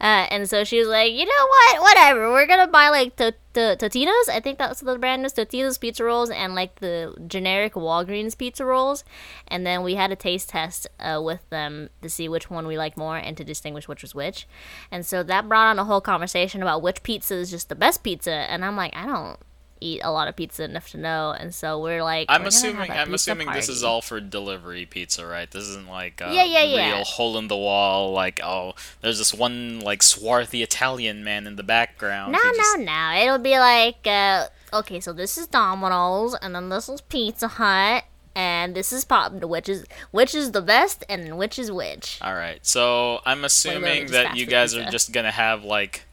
[0.00, 1.82] Uh, and so she was like, you know what?
[1.82, 2.32] Whatever.
[2.32, 4.28] We're gonna buy like to- to- Totino's.
[4.28, 5.32] I think that's the brand is.
[5.32, 9.04] Totino's pizza rolls and like the generic Walgreens pizza rolls.
[9.46, 12.76] And then we had a taste test uh, with them to see which one we
[12.76, 14.48] like more and to distinguish which was which.
[14.90, 18.02] And so that brought on a whole conversation about which pizza is just the best
[18.02, 18.32] pizza.
[18.32, 19.38] And I'm like, I don't
[19.82, 21.34] eat a lot of pizza enough to know.
[21.38, 24.86] And so we're like, I'm we're assuming I'm pizza assuming this is all for delivery
[24.86, 25.50] pizza, right?
[25.50, 26.94] This isn't like a Yeah, yeah, yeah.
[26.96, 28.12] real hole in the wall.
[28.12, 32.32] Like, oh, there's this one like swarthy Italian man in the background.
[32.32, 33.22] No, just- no, no.
[33.22, 38.04] It'll be like, uh, okay, so this is Domino's, and then this is Pizza Hut,
[38.34, 39.32] and this is Pop.
[39.32, 42.18] Which is which is the best, and which is which?
[42.22, 42.64] All right.
[42.64, 46.04] So I'm assuming that you guys are just gonna have like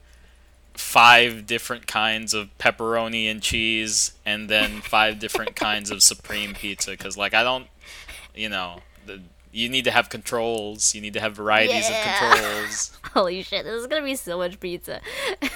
[0.79, 6.91] five different kinds of pepperoni and cheese, and then five different kinds of supreme pizza.
[6.91, 7.67] Because like I don't,
[8.33, 9.21] you know, the,
[9.51, 10.95] you need to have controls.
[10.95, 11.97] You need to have varieties Yeah.
[11.97, 12.97] of controls.
[13.13, 13.65] Holy shit!
[13.65, 15.01] This is gonna be so much pizza.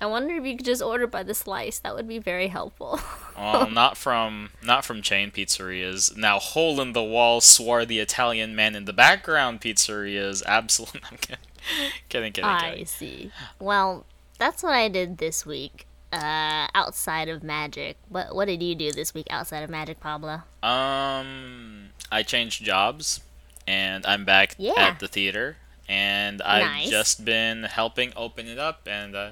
[0.00, 1.78] I wonder if you could just order by the slice.
[1.80, 2.98] That would be very helpful.
[3.36, 6.16] Well, not from not from chain pizzerias.
[6.16, 10.44] Now, hole in the wall, swarthy Italian man in the background pizzerias.
[10.44, 11.36] Absolutely, I'm kidding,
[12.08, 12.48] kidding, kidding.
[12.48, 12.86] I kidding.
[12.86, 13.30] see.
[13.58, 14.04] Well,
[14.38, 15.86] that's what I did this week.
[16.12, 20.42] Uh, outside of magic, what what did you do this week outside of magic, Pablo?
[20.62, 23.20] Um, I changed jobs,
[23.66, 24.74] and I'm back Yeah.
[24.76, 25.56] at the theater,
[25.88, 26.90] and I've Nice.
[26.90, 29.30] just been helping open it up, and uh,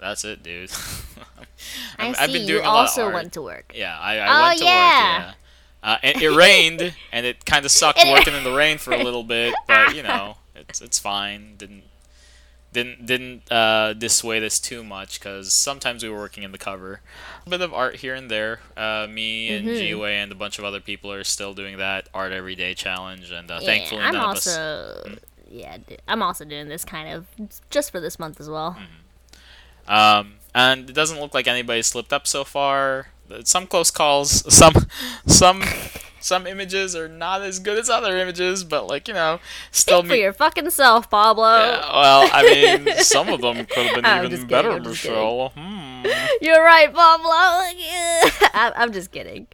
[0.00, 0.70] that's it, dude.
[1.98, 2.18] I see.
[2.20, 3.72] I've been you doing a also went to work.
[3.74, 4.72] Yeah, I, I Oh, went to yeah.
[5.28, 5.34] work.
[5.84, 5.88] Yeah.
[5.92, 9.02] Uh, and it rained, and it kind of sucked working in the rain for a
[9.04, 11.56] little bit, but you know, it's it's fine.
[11.56, 11.82] Didn't
[12.72, 17.00] didn't didn't uh, dissuade us too much because sometimes we were working in the cover.
[17.46, 18.60] A bit of art here and there.
[18.76, 19.76] Uh, me and Mhm.
[19.78, 23.30] G-Way and a bunch of other people are still doing that art every day challenge,
[23.32, 25.06] and uh, Yeah, thankfully I'm none of also us.
[25.08, 25.14] Hmm.
[25.50, 27.26] yeah, I'm also doing this kind of
[27.70, 28.72] just for this month as well.
[28.78, 29.92] Hmm.
[29.92, 33.08] Um, and it doesn't look like anybody slipped up so far.
[33.44, 34.30] Some close calls.
[34.54, 34.74] Some
[35.26, 35.62] some
[36.20, 39.40] some images are not as good as other images, but like you know,
[39.70, 40.20] still Speak for me.
[40.22, 41.44] your fucking self, Pablo.
[41.48, 44.82] Yeah, well, I mean, some of them could have been I'm even kidding, better, I'm
[44.82, 45.52] Michelle.
[45.56, 46.06] Hmm.
[46.40, 47.30] You're right, Pablo.
[48.54, 49.46] I- I'm just kidding.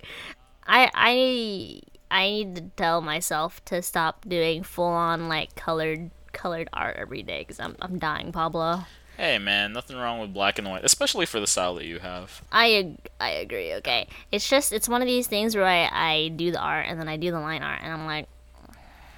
[0.67, 6.69] I I I need to tell myself to stop doing full on like colored colored
[6.73, 8.85] art every day because I'm I'm dying, Pablo.
[9.17, 12.43] Hey, man, nothing wrong with black and white, especially for the style that you have.
[12.53, 13.73] I ag- I agree.
[13.75, 17.01] Okay, it's just it's one of these things where I I do the art and
[17.01, 18.29] then I do the line art and I'm like,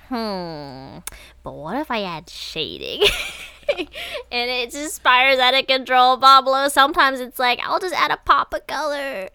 [0.09, 0.99] hmm,
[1.43, 3.03] but what if I add shading?
[3.77, 3.89] and
[4.51, 6.69] it just spirals out of control, Pablo.
[6.69, 9.31] Sometimes it's like I'll just add a pop of color,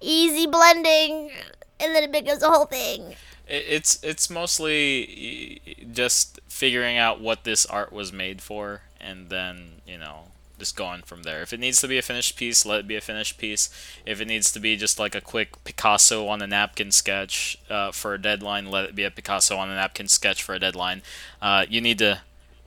[0.00, 1.30] easy blending,
[1.78, 3.14] and then it becomes a whole thing.
[3.46, 9.98] It's it's mostly just figuring out what this art was made for, and then you
[9.98, 10.24] know
[10.58, 11.40] just going from there.
[11.42, 13.70] If it needs to be a finished piece, let it be a finished piece.
[14.04, 17.92] If it needs to be just like a quick Picasso on a napkin sketch uh,
[17.92, 21.02] for a deadline, let it be a Picasso on a napkin sketch for a deadline.
[21.40, 22.20] Uh, you need to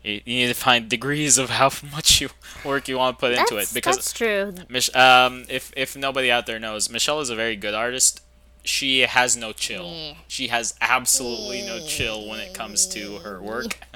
[0.03, 2.29] you need to find degrees of how much you
[2.65, 4.55] work you want to put into it That's, because that's true.
[4.69, 8.21] Mich- um, if if nobody out there knows, Michelle is a very good artist.
[8.63, 9.91] She has no chill.
[9.91, 10.13] Yeah.
[10.27, 13.79] She has absolutely no chill when it comes to her work.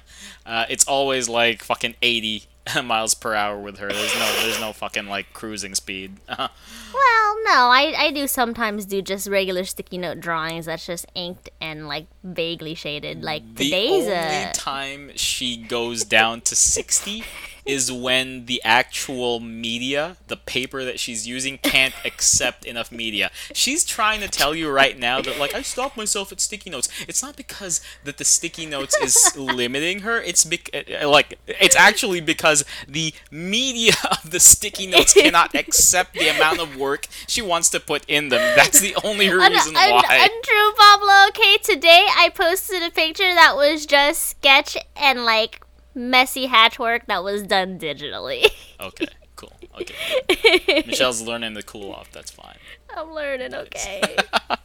[0.45, 2.43] Uh, it's always like fucking eighty
[2.84, 3.88] miles per hour with her.
[3.88, 6.18] There's no there's no fucking like cruising speed.
[6.95, 11.49] Well, no, I, I do sometimes do just regular sticky note drawings that's just inked
[11.59, 13.22] and like vaguely shaded.
[13.22, 17.26] Like the today's only a time she goes down to 60
[17.66, 23.32] is when the actual media, the paper that she's using, can't accept enough media.
[23.53, 26.89] She's trying to tell you right now that like I stopped myself at sticky notes.
[27.07, 30.22] It's not because that the sticky notes is limiting her.
[30.22, 36.13] It's bec- uh, like it's actually because the media of the sticky notes cannot accept
[36.13, 38.55] the amount of work she wants to put in them.
[38.55, 40.01] That's the only reason why.
[40.07, 41.28] untrue, Pablo.
[41.30, 45.64] Okay, today I posted a picture that was just sketch and like
[45.96, 48.46] messy hatchwork that was done digitally.
[48.78, 49.54] Okay, cool.
[49.80, 50.84] Okay.
[50.86, 52.12] Michelle's learning to cool off.
[52.12, 52.58] That's fine.
[52.93, 54.02] I'm learning, okay.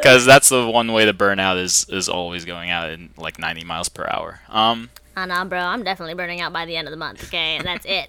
[0.00, 3.38] Because that's the one way to burn out is is always going out in like
[3.38, 4.40] 90 miles per hour.
[4.48, 4.88] Um.
[5.16, 7.56] oh no, bro, I'm definitely burning out by the end of the month, okay?
[7.56, 8.08] And that's it.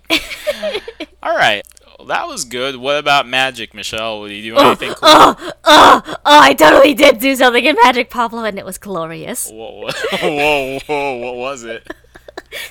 [1.24, 1.66] All right.
[2.08, 2.78] That was good.
[2.78, 4.26] What about magic, Michelle?
[4.26, 5.00] Did you do oh, anything cool?
[5.04, 9.50] oh, oh, oh, I totally did do something in Magic Pablo and it was glorious.
[9.50, 9.90] Whoa, whoa,
[10.22, 11.18] whoa, whoa!
[11.18, 11.88] What was it?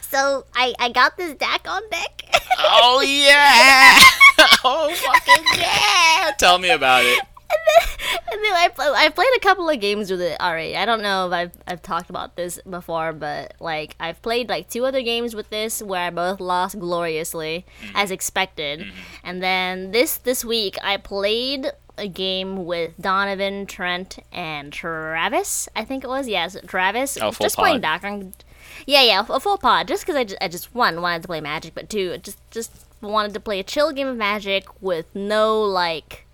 [0.01, 2.23] So I, I got this deck on deck.
[2.59, 4.01] Oh yeah!
[4.65, 6.33] oh fucking yeah!
[6.39, 7.21] Tell me about it.
[8.33, 10.77] and then I pl- I've played a couple of games with it already.
[10.77, 14.69] I don't know if I've I've talked about this before, but like I've played like
[14.69, 17.97] two other games with this where I both lost gloriously mm-hmm.
[17.97, 18.81] as expected.
[18.81, 18.99] Mm-hmm.
[19.25, 25.69] And then this this week I played a game with Donovan, Trent, and Travis.
[25.75, 27.19] I think it was yes, Travis.
[27.21, 28.03] Oh, full just playing pod.
[28.03, 28.45] Doc.
[28.87, 29.89] Yeah, yeah, a full pod.
[29.89, 32.87] Just because I just, I just one wanted to play Magic, but two, just just
[33.01, 36.27] wanted to play a chill game of Magic with no like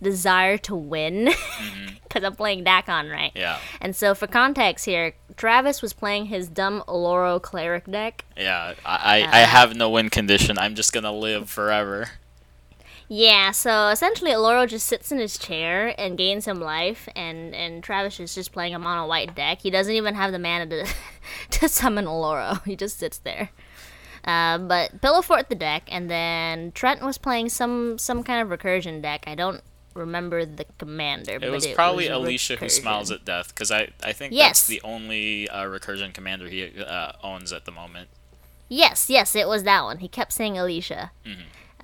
[0.00, 1.30] desire to win
[2.02, 3.32] because I'm playing Dakkon, right?
[3.34, 8.24] Yeah, And so, for context here, Travis was playing his dumb Oloro Cleric deck.
[8.36, 8.74] yeah.
[8.84, 10.58] I, I, I have no win condition.
[10.58, 12.08] I'm just gonna live forever.
[13.10, 17.82] Yeah, so essentially, Oloro just sits in his chair and gains him life, and, and
[17.82, 19.62] Travis is just playing him on a white deck.
[19.62, 20.86] He doesn't even have the mana to,
[21.52, 23.48] to summon Oloro, he just sits there.
[24.24, 28.58] Uh, but Pillow Fort the deck, and then Trent was playing some some kind of
[28.58, 29.24] recursion deck.
[29.26, 29.62] I don't
[29.94, 31.32] remember the commander.
[31.34, 34.32] It but was it probably was Alesha who smiles at death because I, I think
[34.32, 34.48] Yes.
[34.60, 38.08] that's the only uh, recursion commander he uh, owns at the moment.
[38.68, 39.98] Yes, yes, it was that one.
[39.98, 41.10] He kept saying Alesha.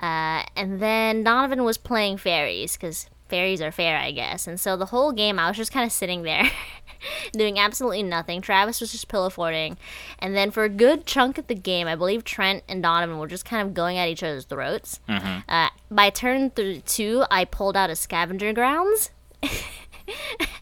[0.01, 4.47] Uh, and then Donovan was playing fairies because fairies are fair, I guess.
[4.47, 6.51] And so the whole game, I was just kind of sitting there.
[7.33, 8.41] Doing absolutely nothing.
[8.41, 9.77] Travis was just pillow forting.
[10.19, 13.27] And then for a good chunk of the game, I believe Trent and Donovan were
[13.27, 15.01] just kind of going at each other's throats.
[15.49, 19.11] Uh, by turn th- two, I pulled out a scavenger grounds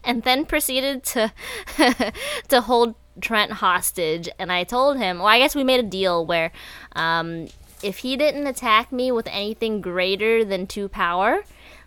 [0.03, 1.33] and then proceeded to
[2.47, 4.29] to hold Trent hostage.
[4.39, 6.51] And I told him, well, I guess we made a deal where
[6.93, 7.47] um,
[7.83, 11.43] if he didn't attack me with anything greater than two power,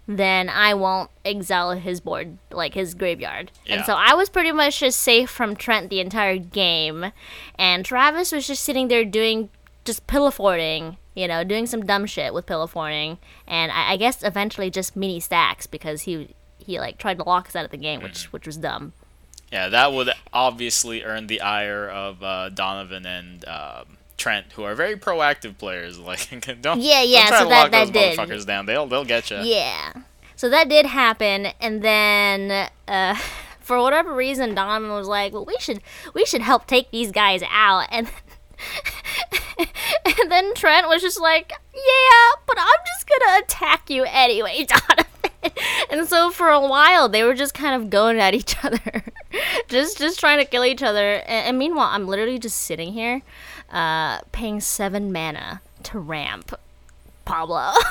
[0.08, 3.50] then I won't exile his board, like his graveyard.
[3.64, 3.76] Yeah.
[3.76, 7.12] And so I was pretty much just safe from Trent the entire game.
[7.58, 9.50] And Travis was just sitting there doing
[9.84, 13.18] just pillowforting, you know, doing some dumb shit with pillowforting.
[13.46, 17.48] And I, I guess eventually just mini stacks because he he like tried to lock
[17.48, 18.92] us out of the game, which which was dumb.
[19.50, 24.74] Yeah, that would obviously earn the ire of uh, Donovan and um, Trent, who are
[24.74, 25.98] very proactive players.
[26.06, 26.28] Like,
[26.62, 28.18] don't Yeah, yeah, don't try so to that- lock that those did.
[28.18, 28.66] motherfuckers down.
[28.66, 29.38] They'll they'll get you.
[29.38, 29.92] Yeah.
[30.36, 33.14] So that did happen, and then uh,
[33.60, 35.80] for whatever reason, Donovan was like, "Well, we should
[36.14, 38.08] we should help take these guys out," and
[39.58, 45.04] and then Trent was just like, "Yeah, but I'm just gonna attack you anyway, Donovan."
[45.90, 49.04] And so for a while, they were just kind of going at each other,
[49.68, 51.14] just just trying to kill each other.
[51.26, 53.22] And, and meanwhile, I'm literally just sitting here,
[53.70, 56.58] uh, paying seven mana to ramp
[57.24, 57.72] Pablo.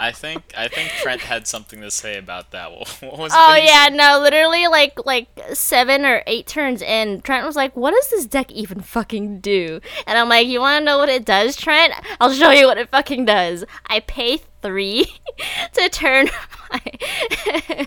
[0.00, 2.70] I think I think Trent had something to say about that.
[3.00, 3.94] What, was Oh yeah, said?
[3.94, 8.26] no, literally like like seven or eight turns in, Trent was like, "What does this
[8.26, 11.94] deck even fucking do?" And I'm like, "You want to know what it does, Trent?
[12.20, 13.64] I'll show you what it fucking does.
[13.86, 15.06] I pay three
[15.74, 16.28] to turn
[16.70, 17.86] my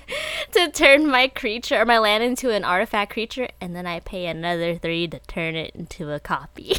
[0.52, 4.28] to turn my creature or my land into an artifact creature, and then I pay
[4.28, 6.78] another three to turn it into a copy."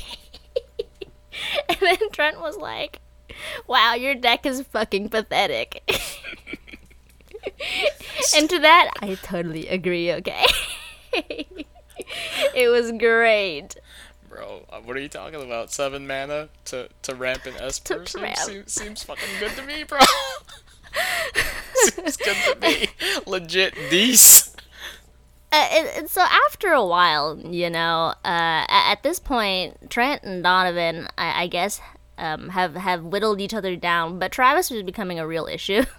[1.69, 3.01] and then Trent was like,
[3.67, 5.83] "Wow, your deck is fucking pathetic."
[8.37, 10.13] and to that, I totally agree.
[10.13, 10.45] Okay,
[12.55, 13.77] it was great.
[14.29, 15.73] Bro, uh, what are you talking about?
[15.73, 18.39] Seven mana to to ramp an Esper To seems, ramp.
[18.39, 19.99] seems, seems fucking good to me, bro.
[21.75, 22.89] seems good to me.
[23.27, 24.48] Legit these.
[25.51, 30.23] Uh, and, and so after a while, you know, uh, at, at this point, Trent
[30.23, 31.81] and Donovan, I, I guess,
[32.19, 34.19] um, have have whittled each other down.
[34.19, 35.85] But Travis was becoming a real issue.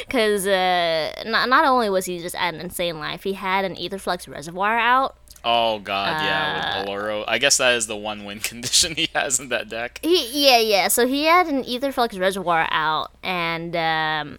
[0.00, 3.76] Because uh, not, not only was he just at an insane life, he had an
[3.76, 7.24] Aetherflux reservoir out, Oh god, Uh, yeah, with Boloro.
[7.28, 10.00] I guess that is the one win condition he has in that deck.
[10.02, 10.88] He, yeah, yeah.
[10.88, 14.38] So he had an Aetherflux reservoir out, and um,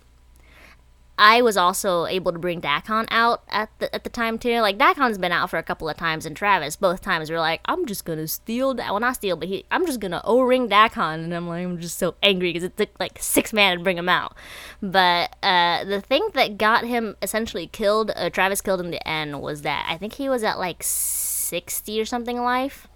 [1.23, 4.59] I was also able to bring Dakkon out at the at the time too.
[4.59, 7.61] Like Dakkon's been out for a couple of times, and Travis both times were like,
[7.65, 11.23] "I'm just gonna steal that." Well, not steal, but he, I'm just gonna O-ring Dakkon,
[11.23, 13.99] and I'm like, I'm just so angry because it took like six mana to bring
[13.99, 14.35] him out.
[14.81, 19.41] But uh, the thing that got him essentially killed, uh, Travis killed in the end,
[19.41, 22.87] was that I think he was at like sixty or something life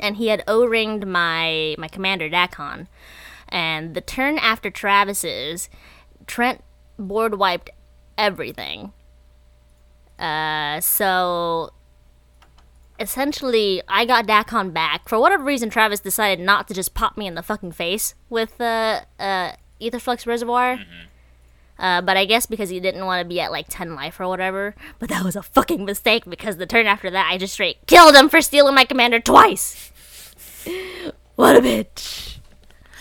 [0.00, 2.86] and he had O-ringed my my commander Dakkon.
[3.50, 5.68] And the turn after Travis's,
[6.26, 6.62] Trent
[6.98, 7.70] board wiped
[8.16, 8.92] everything.
[10.18, 11.70] Uh, so
[12.98, 15.08] essentially, I got Dakkon back.
[15.08, 18.60] For whatever reason, Travis decided not to just pop me in the fucking face with
[18.60, 20.80] uh, uh, Aetherflux Reservoir.
[21.78, 24.26] Uh, but I guess because he didn't want to be at like 10 life or
[24.26, 24.74] whatever.
[24.98, 28.16] But that was a fucking mistake because the turn after that, I just straight killed
[28.16, 29.92] him for stealing my commander twice.
[31.36, 32.38] what a bitch.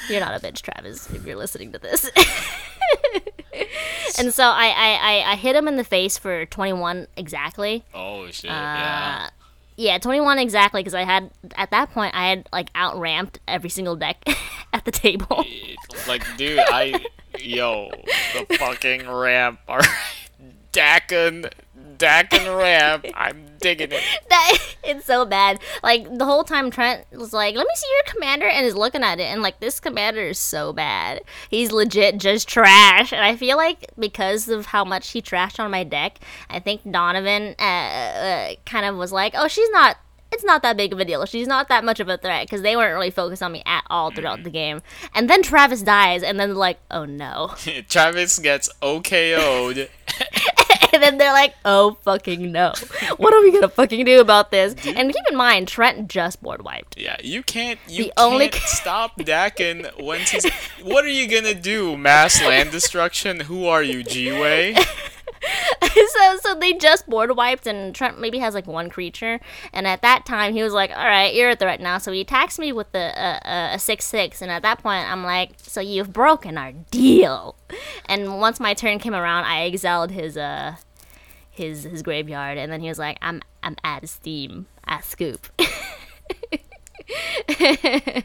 [0.09, 2.09] You're not a bitch, Travis, if you're listening to this.
[4.19, 7.83] and so I, I, I, I hit him in the face for 21 exactly.
[7.93, 9.25] Oh shit, yeah.
[9.25, 9.29] Uh,
[9.77, 13.69] yeah, 21 exactly because I had, at that point, I had like out ramped every
[13.69, 14.17] single deck
[14.73, 15.45] at the table.
[16.07, 17.05] Like, dude, I
[17.39, 17.91] yo
[18.33, 19.59] the fucking ramp.
[19.67, 19.89] All right,
[20.73, 21.51] Dakkon,
[21.97, 23.05] Dakkon ramp.
[23.13, 24.03] I'm digging it.
[24.29, 25.59] that it's so bad.
[25.83, 29.03] Like the whole time Trent was like, "Let me see your commander," and is looking
[29.03, 31.21] at it, and like this commander is so bad.
[31.49, 35.71] He's legit just trash, and I feel like because of how much he trashed on
[35.71, 36.19] my deck,
[36.49, 39.97] I think Donovan uh, uh, kind of was like, "Oh, she's not."
[40.29, 41.25] It's not that big of a deal.
[41.25, 43.85] She's not that much of a threat because they weren't really focused on me at
[43.89, 44.81] all throughout the game.
[45.15, 47.55] And then Travis dies, and then like, "Oh no!"
[47.89, 49.89] Travis gets OKO'd.
[50.93, 52.73] and then they're like, "Oh fucking no!
[53.17, 56.61] What are we gonna fucking do about this?" And keep in mind, Trent just board
[56.63, 56.97] wiped.
[56.97, 57.79] Yeah, you can't.
[57.87, 60.45] You The can't only- stop Dakkon once he's.
[60.83, 61.97] What are you gonna do?
[61.97, 63.41] Mass land destruction?
[63.41, 64.75] Who are you, G-Way?
[65.81, 69.39] so so they just board wiped and Trent maybe has like one creature.
[69.73, 71.97] And at that time he was like all right you're at the right now.
[71.97, 74.41] So he attacks me with the a, a six six.
[74.41, 77.55] And at that point I'm like so you've broken our deal.
[78.05, 80.75] And once my turn came around I exiled his uh
[81.49, 82.57] his his graveyard.
[82.57, 84.67] And then he was like I'm I'm out of steam.
[84.85, 85.47] I scoop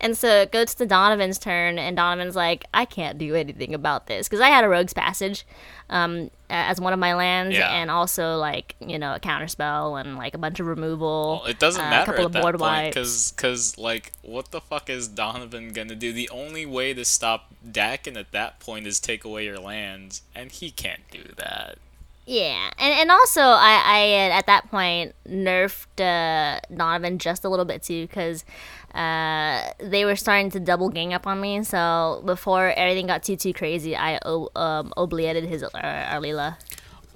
[0.00, 4.06] and so it goes to Donovan's turn, and Donovan's like, I can't do anything about
[4.06, 5.46] this because I had a Rogue's Passage
[5.90, 7.70] um, as one of my lands, Yeah.
[7.70, 11.40] and also like you know a counterspell and like a bunch of removal.
[11.42, 14.50] Well, it doesn't uh, a matter couple at of that board point because like what
[14.50, 16.12] the fuck is Donovan gonna do?
[16.12, 20.50] The only way to stop Dakkon at that point is take away your lands, and
[20.50, 21.78] he can't do that.
[22.26, 27.66] Yeah, and and also I I at that point nerfed uh, Donovan just a little
[27.66, 28.46] bit too because
[28.94, 31.62] uh, they were starting to double gang up on me.
[31.64, 36.56] So before everything got too too crazy, I o- um, obliated his uh, Alela.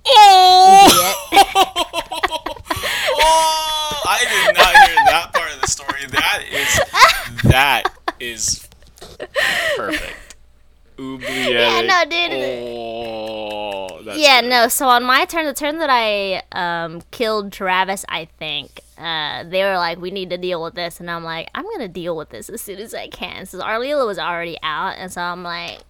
[0.06, 1.14] Oh!
[3.20, 4.02] oh!
[4.06, 6.04] I did not hear that part of the story.
[6.10, 7.82] That is that
[8.20, 8.68] is
[9.76, 10.27] perfect.
[10.98, 11.50] Oubliette.
[11.52, 12.32] Yeah, no, dude.
[12.32, 14.48] Oh, yeah, good.
[14.50, 14.68] no.
[14.68, 19.62] So on my turn, the turn that I um, killed Travis, I think uh, they
[19.64, 22.30] were like, "We need to deal with this," and I'm like, "I'm gonna deal with
[22.30, 25.80] this as soon as I can." So Alela was already out, and so I'm like,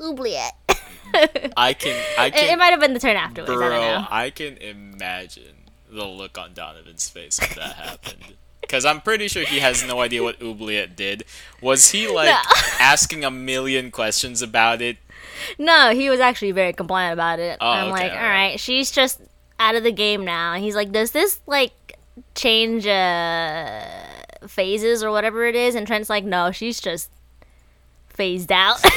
[0.00, 0.54] "Oubliette."
[1.56, 2.02] I can.
[2.18, 2.52] I It, can.
[2.54, 3.50] it might have been the turn afterwards.
[3.50, 4.06] I don't Bro, know.
[4.10, 5.54] I can imagine
[5.88, 8.34] the look on Donovan's face when that happened.
[8.66, 11.24] Because I'm pretty sure he has no idea what Oubliette did.
[11.60, 12.40] Was he like No.
[12.80, 14.98] asking a million questions about it?
[15.58, 17.58] No, he was actually very compliant about it.
[17.60, 18.28] Oh, I'm okay, like, alright.
[18.50, 19.20] right, she's just
[19.58, 20.52] out of the game now.
[20.54, 21.72] And he's like, does this like
[22.34, 23.80] change uh
[24.46, 25.74] phases or whatever it is?
[25.74, 27.10] And Trent's like, no, she's just
[28.08, 28.80] phased out.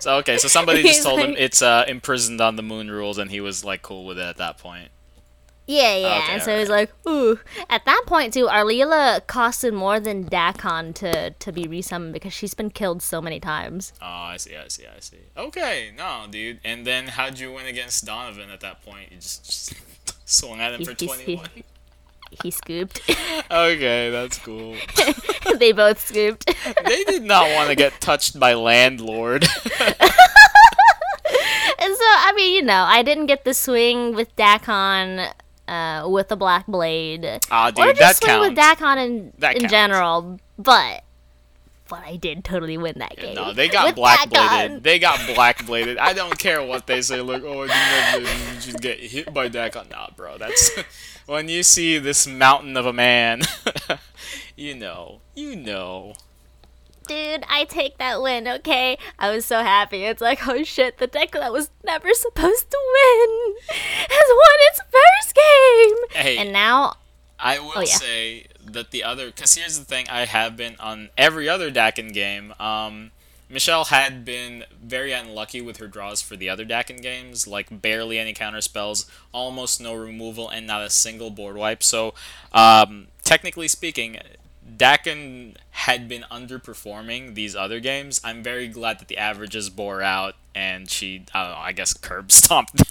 [0.00, 3.18] So okay, so somebody just He's told him it's uh, imprisoned on the moon rules,
[3.18, 4.88] and he was like cool with it at that point.
[5.66, 6.18] Yeah, yeah.
[6.24, 7.38] Okay, and so he's like, ooh.
[7.70, 12.52] At that point too, Alela costed more than Dakkon to to be resummoned because she's
[12.54, 13.92] been killed so many times.
[14.02, 15.20] Oh, I see, I see, I see.
[15.36, 16.60] Okay, no, dude.
[16.64, 19.10] And then how'd you win against Donovan at that point?
[19.10, 19.74] You just, just
[20.26, 21.48] swung at him He- for he's- he- 21.
[22.42, 23.00] He scooped.
[23.50, 24.74] Okay, that's cool.
[25.58, 26.52] they both scooped.
[26.84, 29.44] they did not want to get touched by landlord.
[31.76, 35.30] And so, I mean, you know, I didn't get the swing with Dakkon
[35.68, 37.40] uh, with the Black Blade.
[37.50, 38.80] Ah, or dude, just that swing with counts.
[38.80, 39.70] Dakkon in, That in counts.
[39.72, 40.40] general.
[40.58, 41.04] But
[41.88, 43.34] but I did totally win that game.
[43.34, 44.82] No, they got black bladed.
[44.82, 45.98] They got black bladed.
[45.98, 47.20] I don't care what they say.
[47.20, 49.90] Like, oh, I didn't know you should get hit by Dakkon.
[49.90, 50.38] Nah, bro.
[50.38, 50.70] That's
[51.26, 53.42] when you see this mountain of a man.
[54.56, 56.14] you know, you know.
[57.06, 58.96] Dude, I take that win, okay?
[59.18, 60.04] I was so happy.
[60.04, 64.80] It's like, oh shit, the deck that was never supposed to win has won its
[64.90, 66.22] first game.
[66.22, 66.94] Hey, And now,
[67.38, 67.86] I will Oh, yeah.
[67.96, 72.12] say that the other, because here's the thing, I have been on every other Dakkon
[72.12, 72.54] game.
[72.58, 73.10] Um,
[73.50, 78.18] Michelle had been very unlucky with her draws for the other Dakkon games, like barely
[78.18, 81.82] any counter spells, almost no removal, and not a single board wipe.
[81.82, 82.14] So,
[82.52, 84.18] um, technically speaking,
[84.76, 88.20] Dakkon had been underperforming these other games.
[88.24, 91.92] I'm very glad that the averages bore out, and she, I don't know, I guess
[91.94, 92.82] curb stomped.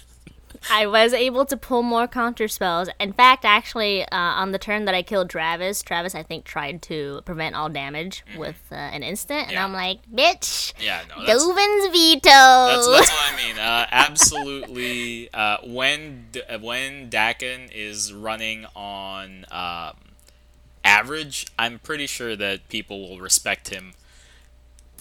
[0.70, 2.88] I was able to pull more counter spells.
[2.98, 6.80] In fact, actually, uh, on the turn that I killed Travis, Travis I think tried
[6.82, 9.52] to prevent all damage with uh, an instant, and.
[9.52, 9.64] Yeah.
[9.64, 12.20] I'm like, bitch, yeah, no, that's, Dovin's veto.
[12.24, 13.58] That's, that's what I mean.
[13.58, 15.32] Uh, absolutely.
[15.32, 16.26] Uh, when
[16.60, 19.96] when Dakkon is running on um,
[20.84, 23.94] average, I'm pretty sure that people will respect him.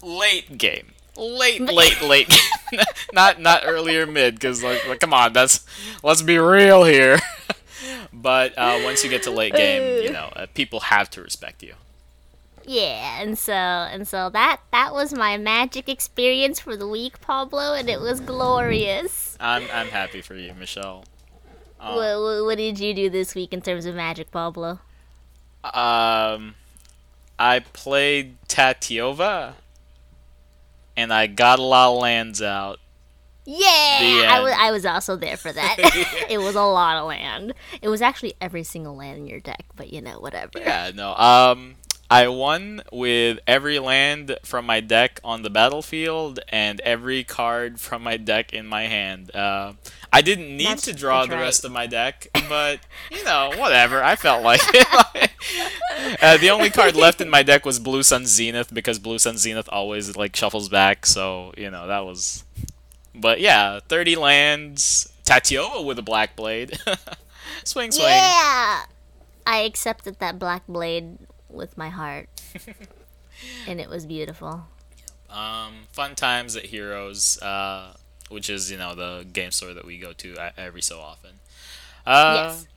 [0.02, 2.34] Late game, late, late, late.
[3.14, 5.66] not not earlier mid, because like, like, come on, that's
[6.04, 7.20] let's be real here.
[8.14, 11.64] but uh, once you get to late game, you know, uh, people have to respect
[11.64, 11.76] you.
[12.66, 17.74] Yeah, and so and so that that was my magic experience for the week, Pablo,
[17.74, 19.38] and it was glorious.
[19.40, 21.06] I'm I'm happy for you, Michelle.
[21.80, 24.80] Um, What, what, what did you do this week in terms of magic, Pablo?
[25.64, 26.56] Um,
[27.40, 29.54] I played Tatyova,
[30.98, 32.80] and I got a lot of lands out.
[33.46, 35.76] Yeah, I was I was also there for that.
[36.30, 37.54] it was a lot of land.
[37.82, 40.60] It was actually every single land in your deck, but you know whatever.
[40.60, 41.14] Yeah, no.
[41.16, 41.76] Um,
[42.10, 48.04] I won with every land from my deck on the battlefield and every card from
[48.04, 49.36] my deck in my hand.
[49.36, 49.74] Uh,
[50.12, 54.04] I didn't need That's- to draw the rest of my deck, but you know, whatever.
[54.04, 55.32] I felt like it.
[56.22, 59.38] uh, the only card left in my deck was Blue Sun Zenith because Blue Sun
[59.38, 61.06] Zenith always like shuffles back.
[61.06, 62.44] So you know that was.
[63.16, 66.80] But yeah, 30 lands, Tatyova with a black blade.
[67.64, 68.08] swing, swing.
[68.08, 68.86] Yeah!
[69.46, 71.20] I accepted that black blade
[71.54, 72.30] with my heart.
[73.68, 74.66] and it was beautiful.
[75.30, 77.94] Um, fun times at Heroes, uh,
[78.30, 81.32] which is you know the game store that we go to every so often.
[82.06, 82.68] Uh, yes.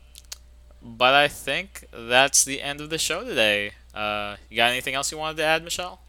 [0.83, 3.73] But I think that's the end of the show today.
[3.95, 6.01] Uh, you got anything else you wanted to add, Michelle?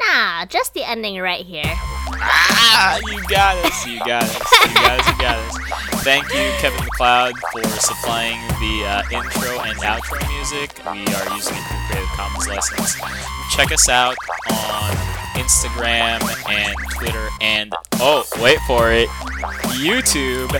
[0.00, 1.62] Nah, just the ending right here.
[1.66, 4.34] Ah, you got us, you got us,
[4.66, 6.02] you got us, you got us.
[6.02, 10.70] Thank you, Kevin MacLeod, for supplying the uh, intro and outro music.
[10.84, 12.96] We are using it through Creative Commons license.
[13.54, 14.16] Check us out
[14.50, 14.90] on
[15.34, 19.08] Instagram and Twitter and oh, wait for it,
[19.78, 20.54] YouTube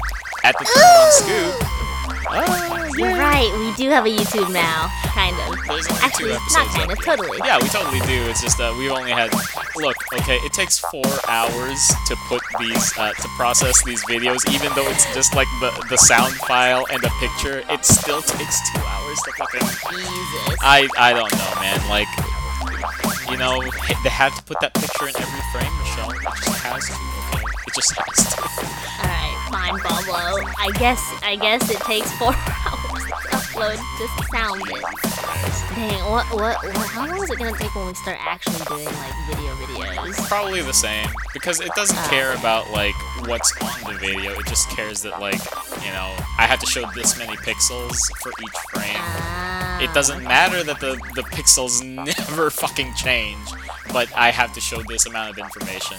[0.45, 1.13] at the Turn On
[1.61, 1.84] Scoop.
[2.31, 3.19] Oh, You're yeah.
[3.19, 4.89] right, we do have a YouTube now.
[5.13, 5.59] Kind of.
[6.03, 7.39] Actually, not kind of, totally.
[7.45, 8.29] Yeah, we totally do.
[8.31, 9.33] It's just uh, we've only had.
[9.77, 14.73] Look, okay, it takes four hours to put these uh, to process these videos, even
[14.75, 17.63] though it's just like the the sound file and a picture.
[17.69, 19.61] It still takes two hours to fucking.
[19.61, 20.57] Jesus.
[20.61, 21.81] I I don't know, man.
[21.91, 22.09] Like,
[23.31, 23.61] you know,
[24.03, 26.11] they have to put that picture in every frame, Michelle.
[26.11, 26.95] It just has to.
[27.35, 28.43] Okay, it just has to.
[29.03, 30.43] Alright, fine, Pablo.
[30.59, 34.83] I guess I guess it takes four hours to upload this sound bit.
[35.75, 38.85] Dang, what, what what how long is it gonna take when we start actually doing
[38.85, 40.29] like video videos?
[40.29, 42.07] Probably the same because it doesn't Ah.
[42.11, 42.95] care about like
[43.29, 44.33] what's on the video.
[44.39, 45.41] It just cares that like
[45.85, 48.97] you know I have to show this many pixels for each frame.
[48.99, 51.83] Ah, It doesn't matter that the the pixels
[52.29, 53.47] never fucking change,
[53.93, 55.99] but I have to show this amount of information,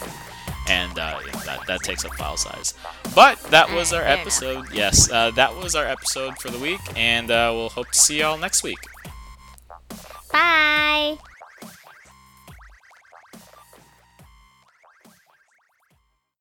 [0.67, 2.73] and uh, yeah, that that takes up file size.
[3.13, 4.65] But that was our episode.
[4.73, 8.19] Yes, uh, that was our episode for the week, and uh, we'll hope to see
[8.19, 8.79] y'all next week.
[10.31, 11.17] Bye.